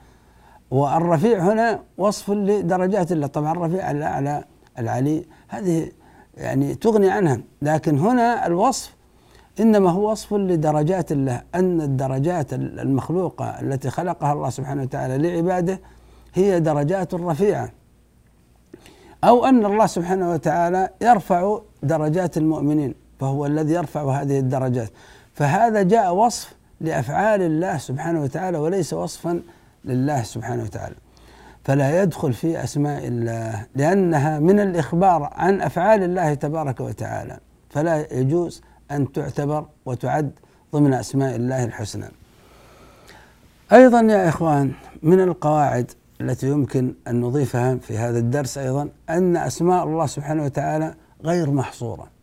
والرفيع 0.70 1.38
هنا 1.52 1.82
وصف 1.98 2.30
لدرجات 2.30 3.12
الله. 3.12 3.26
طبعا 3.26 3.52
الرفيع 3.52 3.90
الأعلى 3.90 4.44
العلي 4.78 5.26
هذه 5.48 5.90
يعني 6.34 6.74
تغني 6.74 7.10
عنها. 7.10 7.40
لكن 7.62 7.98
هنا 7.98 8.46
الوصف 8.46 8.96
إنما 9.60 9.90
هو 9.90 10.10
وصف 10.10 10.34
لدرجات 10.34 11.12
الله. 11.12 11.42
أن 11.54 11.80
الدرجات 11.80 12.52
المخلوقة 12.52 13.60
التي 13.60 13.90
خلقها 13.90 14.32
الله 14.32 14.50
سبحانه 14.50 14.82
وتعالى 14.82 15.18
لعباده 15.18 15.80
هي 16.34 16.60
درجات 16.60 17.14
رفيعة. 17.14 17.70
أو 19.24 19.44
أن 19.44 19.66
الله 19.66 19.86
سبحانه 19.86 20.30
وتعالى 20.30 20.90
يرفع 21.02 21.58
درجات 21.82 22.36
المؤمنين 22.36 22.94
فهو 23.20 23.46
الذي 23.46 23.74
يرفع 23.74 24.22
هذه 24.22 24.38
الدرجات. 24.38 24.90
فهذا 25.36 25.82
جاء 25.82 26.14
وصف 26.14 26.54
لأفعال 26.80 27.42
الله 27.42 27.78
سبحانه 27.78 28.22
وتعالى 28.22 28.58
وليس 28.58 28.92
وصفا 28.92 29.42
لله 29.84 30.22
سبحانه 30.22 30.62
وتعالى. 30.62 30.94
فلا 31.64 32.02
يدخل 32.02 32.32
في 32.32 32.64
أسماء 32.64 33.06
الله 33.06 33.66
لأنها 33.74 34.38
من 34.38 34.60
الإخبار 34.60 35.30
عن 35.32 35.60
أفعال 35.60 36.02
الله 36.02 36.34
تبارك 36.34 36.80
وتعالى. 36.80 37.38
فلا 37.70 38.14
يجوز 38.14 38.62
أن 38.90 39.12
تعتبر 39.12 39.66
وتعد 39.86 40.30
ضمن 40.72 40.94
أسماء 40.94 41.36
الله 41.36 41.64
الحسنى. 41.64 42.08
أيضا 43.72 44.00
يا 44.00 44.28
إخوان 44.28 44.72
من 45.02 45.20
القواعد 45.20 45.90
التي 46.20 46.48
يمكن 46.48 46.94
أن 47.08 47.20
نضيفها 47.20 47.76
في 47.76 47.98
هذا 47.98 48.18
الدرس 48.18 48.58
أيضا 48.58 48.88
أن 49.10 49.36
أسماء 49.36 49.84
الله 49.84 50.06
سبحانه 50.06 50.44
وتعالى 50.44 50.94
غير 51.24 51.50
محصورة. 51.50 52.15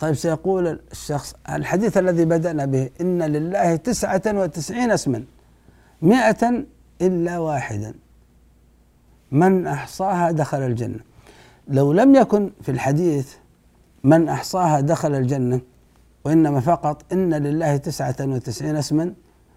طيب 0.00 0.14
سيقول 0.14 0.80
الشخص 0.92 1.34
الحديث 1.48 1.98
الذي 1.98 2.24
بدأنا 2.24 2.64
به 2.64 2.90
إن 3.00 3.22
لله 3.22 3.76
تسعة 3.76 4.22
وتسعين 4.26 4.90
اسما 4.90 5.24
مئة 6.02 6.64
إلا 7.02 7.38
واحدا. 7.38 7.94
من 9.32 9.66
أحصاها 9.66 10.30
دخل 10.30 10.58
الجنة. 10.62 11.00
لو 11.68 11.92
لم 11.92 12.14
يكن 12.14 12.50
في 12.62 12.70
الحديث 12.70 13.34
من 14.04 14.28
أحصاها 14.28 14.80
دخل 14.80 15.14
الجنة 15.14 15.60
وإنما 16.24 16.60
فقط 16.60 17.12
إن 17.12 17.34
لله 17.34 17.76
تسعة 17.76 18.16
وتسعين 18.20 18.76
اسما 18.76 19.14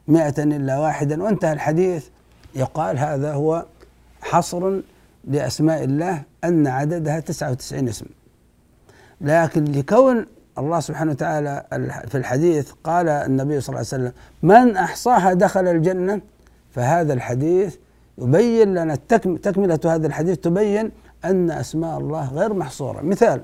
مئة 0.07 0.43
إلا 0.43 0.79
واحدا 0.79 1.23
وانتهى 1.23 1.53
الحديث 1.53 2.07
يقال 2.55 2.99
هذا 2.99 3.33
هو 3.33 3.65
حصر 4.21 4.81
لأسماء 5.23 5.83
الله 5.83 6.23
أن 6.43 6.67
عددها 6.67 7.19
تسعة 7.19 7.51
وتسعين 7.51 7.87
اسم. 7.87 8.05
لكن 9.23 9.63
لكون 9.63 10.25
الله 10.57 10.79
سبحانه 10.79 11.11
وتعالى 11.11 11.65
في 12.07 12.17
الحديث 12.17 12.71
قال 12.83 13.09
النبي 13.09 13.61
صلى 13.61 13.69
الله 13.69 13.87
عليه 13.93 14.03
وسلم 14.03 14.11
من 14.43 14.77
أحصاها 14.77 15.33
دخل 15.33 15.67
الجنة 15.67 16.21
فهذا 16.71 17.13
الحديث 17.13 17.75
يبين 18.17 18.73
لنا 18.73 18.95
تكملة 19.43 19.79
هذا 19.85 20.07
الحديث 20.07 20.37
تبين 20.37 20.91
أن 21.25 21.51
أسماء 21.51 21.97
الله 21.97 22.33
غير 22.33 22.53
محصورة. 22.53 23.01
مثال 23.01 23.41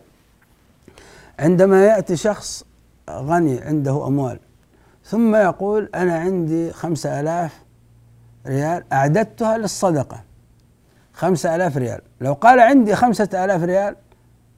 عندما 1.40 1.86
يأتي 1.86 2.16
شخص 2.16 2.64
غني 3.10 3.62
عنده 3.62 4.08
أموال 4.08 4.40
ثم 5.06 5.36
يقول 5.36 5.90
أنا 5.96 6.20
عندي 6.20 6.72
خمسة 6.72 7.20
ألاف 7.20 7.64
ريال 8.48 8.84
أعددتها 8.94 9.58
للصدقة. 9.58 10.24
خمسة 11.14 11.56
آلاف 11.56 11.78
ريال 11.78 12.02
لو 12.22 12.34
قال 12.34 12.60
عندي 12.60 12.96
خمسة 12.96 13.30
آلاف 13.34 13.64
ريال 13.64 13.96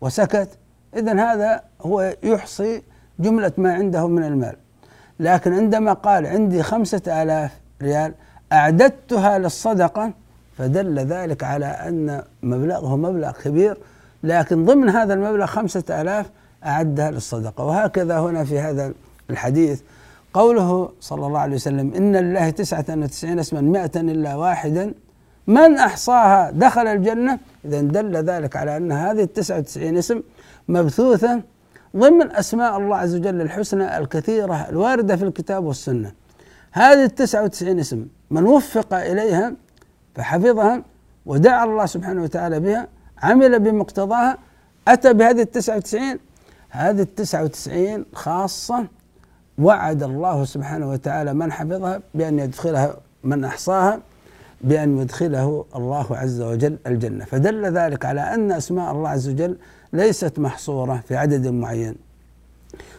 وسكت 0.01 0.49
إذا 0.95 1.13
هذا 1.13 1.61
هو 1.81 2.13
يحصي 2.23 2.81
جملة 3.19 3.51
ما 3.57 3.73
عنده 3.73 4.07
من 4.07 4.23
المال. 4.23 4.55
لكن 5.19 5.53
عندما 5.53 5.93
قال 5.93 6.25
عندي 6.25 6.63
خمسة 6.63 7.23
آلاف 7.23 7.51
ريال 7.81 8.13
أعددتها 8.51 9.37
للصدقة 9.37 10.11
فدل 10.57 10.99
ذلك 10.99 11.43
على 11.43 11.65
أن 11.65 12.23
مبلغه 12.43 12.95
مبلغ 12.95 13.31
كبير 13.31 13.77
لكن 14.23 14.65
ضمن 14.65 14.89
هذا 14.89 15.13
المبلغ 15.13 15.45
خمسة 15.45 16.01
آلاف 16.01 16.29
أعدها 16.65 17.11
للصدقة. 17.11 17.63
وهكذا 17.63 18.19
هنا 18.19 18.43
في 18.43 18.59
هذا 18.59 18.93
الحديث 19.29 19.81
قوله 20.33 20.89
صلى 21.01 21.27
الله 21.27 21.39
عليه 21.39 21.55
وسلم 21.55 21.93
إن 21.93 22.15
لله 22.15 22.49
تسعة 22.49 22.85
وتسعين 22.89 23.39
اسما 23.39 23.61
مئة 23.61 24.01
إلا 24.01 24.35
واحدا 24.35 24.93
من 25.47 25.77
أحصاها 25.77 26.51
دخل 26.51 26.87
الجنة. 26.87 27.39
إذا 27.65 27.81
دل 27.81 28.15
ذلك 28.15 28.55
على 28.55 28.77
أن 28.77 28.91
هذه 28.91 29.23
التسعة 29.23 29.57
وتسعين 29.57 29.97
اسم 29.97 30.21
مبثوثة 30.71 31.41
ضمن 31.97 32.31
أسماء 32.31 32.77
الله 32.77 32.97
عز 32.97 33.15
وجل 33.15 33.41
الحسنى 33.41 33.97
الكثيرة 33.97 34.69
الواردة 34.69 35.15
في 35.15 35.23
الكتاب 35.23 35.65
والسنة. 35.65 36.11
هذه 36.71 37.03
التسعة 37.03 37.43
وتسعين 37.43 37.79
اسم 37.79 38.05
من 38.29 38.43
وفق 38.43 38.93
إليها 38.93 39.53
فحفظها 40.15 40.83
ودعا 41.25 41.65
الله 41.65 41.85
سبحانه 41.85 42.23
وتعالى 42.23 42.59
بها 42.59 42.87
عمل 43.23 43.59
بمقتضاها 43.59 44.37
أتى 44.87 45.13
بهذه 45.13 45.41
التسعة 45.41 45.75
وتسعين. 45.75 46.19
هذه 46.69 47.01
التسعة 47.01 47.43
وتسعين 47.43 48.05
خاصة 48.13 48.87
وعد 49.57 50.03
الله 50.03 50.43
سبحانه 50.45 50.89
وتعالى 50.89 51.33
من 51.33 51.51
حفظها 51.51 52.01
بأن 52.13 52.39
يدخلها 52.39 52.95
من 53.23 53.43
أحصاها 53.43 53.99
بأن 54.61 54.97
يدخله 54.97 55.65
الله 55.75 56.17
عز 56.17 56.41
وجل 56.41 56.77
الجنة. 56.87 57.25
فدل 57.25 57.65
ذلك 57.65 58.05
على 58.05 58.21
أن 58.21 58.51
أسماء 58.51 58.91
الله 58.91 59.09
عز 59.09 59.29
وجل 59.29 59.57
ليست 59.93 60.39
محصورة 60.39 61.03
في 61.07 61.15
عدد 61.15 61.47
معين. 61.47 61.95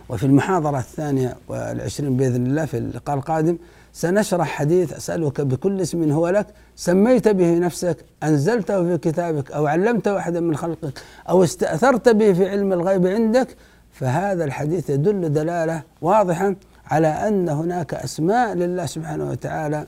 وفي 0.08 0.26
المحاضرة 0.26 0.78
الثانية 0.78 1.36
والعشرين 1.48 2.16
بإذن 2.16 2.46
الله 2.46 2.64
في 2.64 2.78
اللقاء 2.78 3.16
القادم 3.16 3.58
سنشرح 3.92 4.48
حديث 4.48 4.92
أسألك 4.92 5.40
بكل 5.40 5.80
اسم 5.80 6.12
هو 6.12 6.28
لك 6.28 6.46
سميت 6.76 7.28
به 7.28 7.58
نفسك 7.58 7.96
أنزلته 8.22 8.84
في 8.84 8.98
كتابك 8.98 9.52
أو 9.52 9.66
علمته 9.66 10.18
أحدا 10.18 10.40
من 10.40 10.56
خلقك 10.56 11.02
أو 11.28 11.44
استأثرت 11.44 12.08
به 12.08 12.32
في 12.32 12.48
علم 12.48 12.72
الغيب 12.72 13.06
عندك. 13.06 13.56
فهذا 13.92 14.44
الحديث 14.44 14.90
يدل 14.90 15.32
دلالة 15.32 15.82
واضحة 16.02 16.54
على 16.86 17.08
أن 17.08 17.48
هناك 17.48 17.94
أسماء 17.94 18.54
لله 18.54 18.86
سبحانه 18.86 19.30
وتعالى 19.30 19.86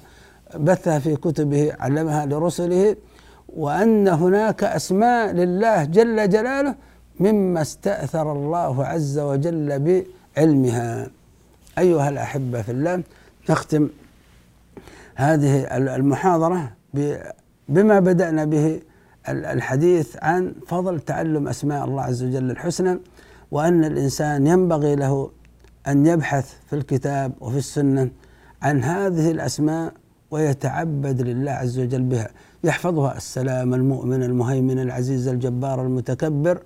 بثها 0.56 0.98
في 0.98 1.16
كتبه 1.16 1.72
علمها 1.80 2.26
لرسله 2.26 2.96
وأن 3.48 4.08
هناك 4.08 4.64
أسماء 4.64 5.32
لله 5.32 5.84
جل 5.84 6.28
جلاله 6.28 6.74
مما 7.20 7.62
استأثر 7.62 8.32
الله 8.32 8.84
عز 8.84 9.18
وجل 9.18 10.02
بعلمها. 10.36 11.06
أيها 11.78 12.08
الأحبة 12.08 12.62
في 12.62 12.72
الله 12.72 13.02
نختم 13.50 13.88
هذه 15.14 15.76
المحاضرة 15.76 16.72
بما 17.68 18.00
بدأنا 18.00 18.44
به 18.44 18.80
الحديث 19.28 20.16
عن 20.22 20.54
فضل 20.66 21.00
تعلم 21.00 21.48
أسماء 21.48 21.84
الله 21.84 22.02
عز 22.02 22.22
وجل 22.22 22.50
الحسنى 22.50 22.98
وأن 23.50 23.84
الإنسان 23.84 24.46
ينبغي 24.46 24.94
له 24.94 25.30
أن 25.86 26.06
يبحث 26.06 26.54
في 26.66 26.76
الكتاب 26.76 27.32
وفي 27.40 27.58
السنة 27.58 28.10
عن 28.62 28.84
هذه 28.84 29.30
الأسماء 29.30 29.92
ويتعبد 30.30 31.22
لله 31.22 31.50
عز 31.52 31.78
وجل 31.78 32.02
بها. 32.02 32.28
يحفظها 32.64 33.16
السلام 33.16 33.74
المؤمن 33.74 34.22
المهيمن 34.22 34.78
العزيز 34.78 35.28
الجبار 35.28 35.82
المتكبر 35.82 36.62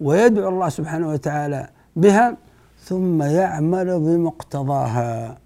ويدعو 0.00 0.48
الله 0.48 0.68
سبحانه 0.68 1.08
وتعالى 1.08 1.68
بها 1.96 2.36
ثم 2.84 3.22
يعمل 3.22 4.00
بمقتضاها 4.00 5.38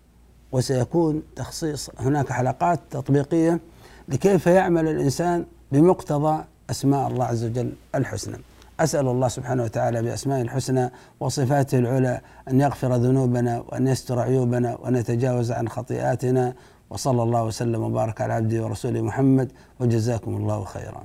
وسيكون 0.53 1.23
تخصيص 1.37 1.91
هناك 1.99 2.33
حلقات 2.33 2.81
تطبيقية 2.91 3.61
لكيف 4.09 4.47
يعمل 4.47 4.89
الإنسان 4.89 5.45
بمقتضى 5.73 6.45
أسماء 6.71 7.09
الله 7.09 7.25
عز 7.25 7.45
وجل 7.45 7.73
الحسنى. 7.95 8.37
أسأل 8.81 9.09
الله 9.09 9.29
سبحانه 9.29 9.63
وتعالى 9.63 10.03
بأسمائه 10.03 10.43
الحسنى 10.43 10.91
وصفاته 11.21 11.79
العلى 11.79 12.21
أن 12.49 12.61
يغفر 12.61 12.97
ذنوبنا 12.97 13.65
وأن 13.69 13.87
يستر 13.87 14.19
عيوبنا 14.19 14.77
وان 14.77 14.97
يتجاوز 14.97 15.53
عن 15.53 15.69
خطيئاتنا 15.69 16.55
وصلى 16.91 17.23
الله 17.23 17.45
وسلم 17.45 17.83
وبارك 17.83 18.21
على 18.21 18.33
عبده 18.33 18.65
ورسوله 18.65 19.01
محمد 19.01 19.53
وجزاكم 19.81 20.37
الله 20.37 20.65
خيرا. 20.65 21.05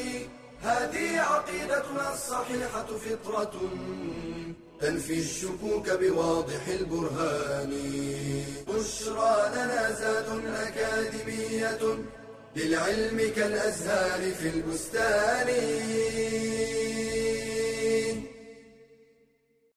هذه 0.61 1.19
عقيدتنا 1.19 2.13
الصحيحة 2.13 2.85
فطرة 2.85 3.51
تنفي 4.81 5.19
الشكوك 5.19 5.89
بواضح 5.89 6.67
البرهان. 6.67 7.73
بشرى 8.67 9.51
لنا 9.55 9.91
زاد 9.91 10.29
أكاديمية 10.45 11.79
للعلم 12.55 13.31
كالأزهار 13.35 14.31
في 14.31 14.47
البستان. 14.49 15.47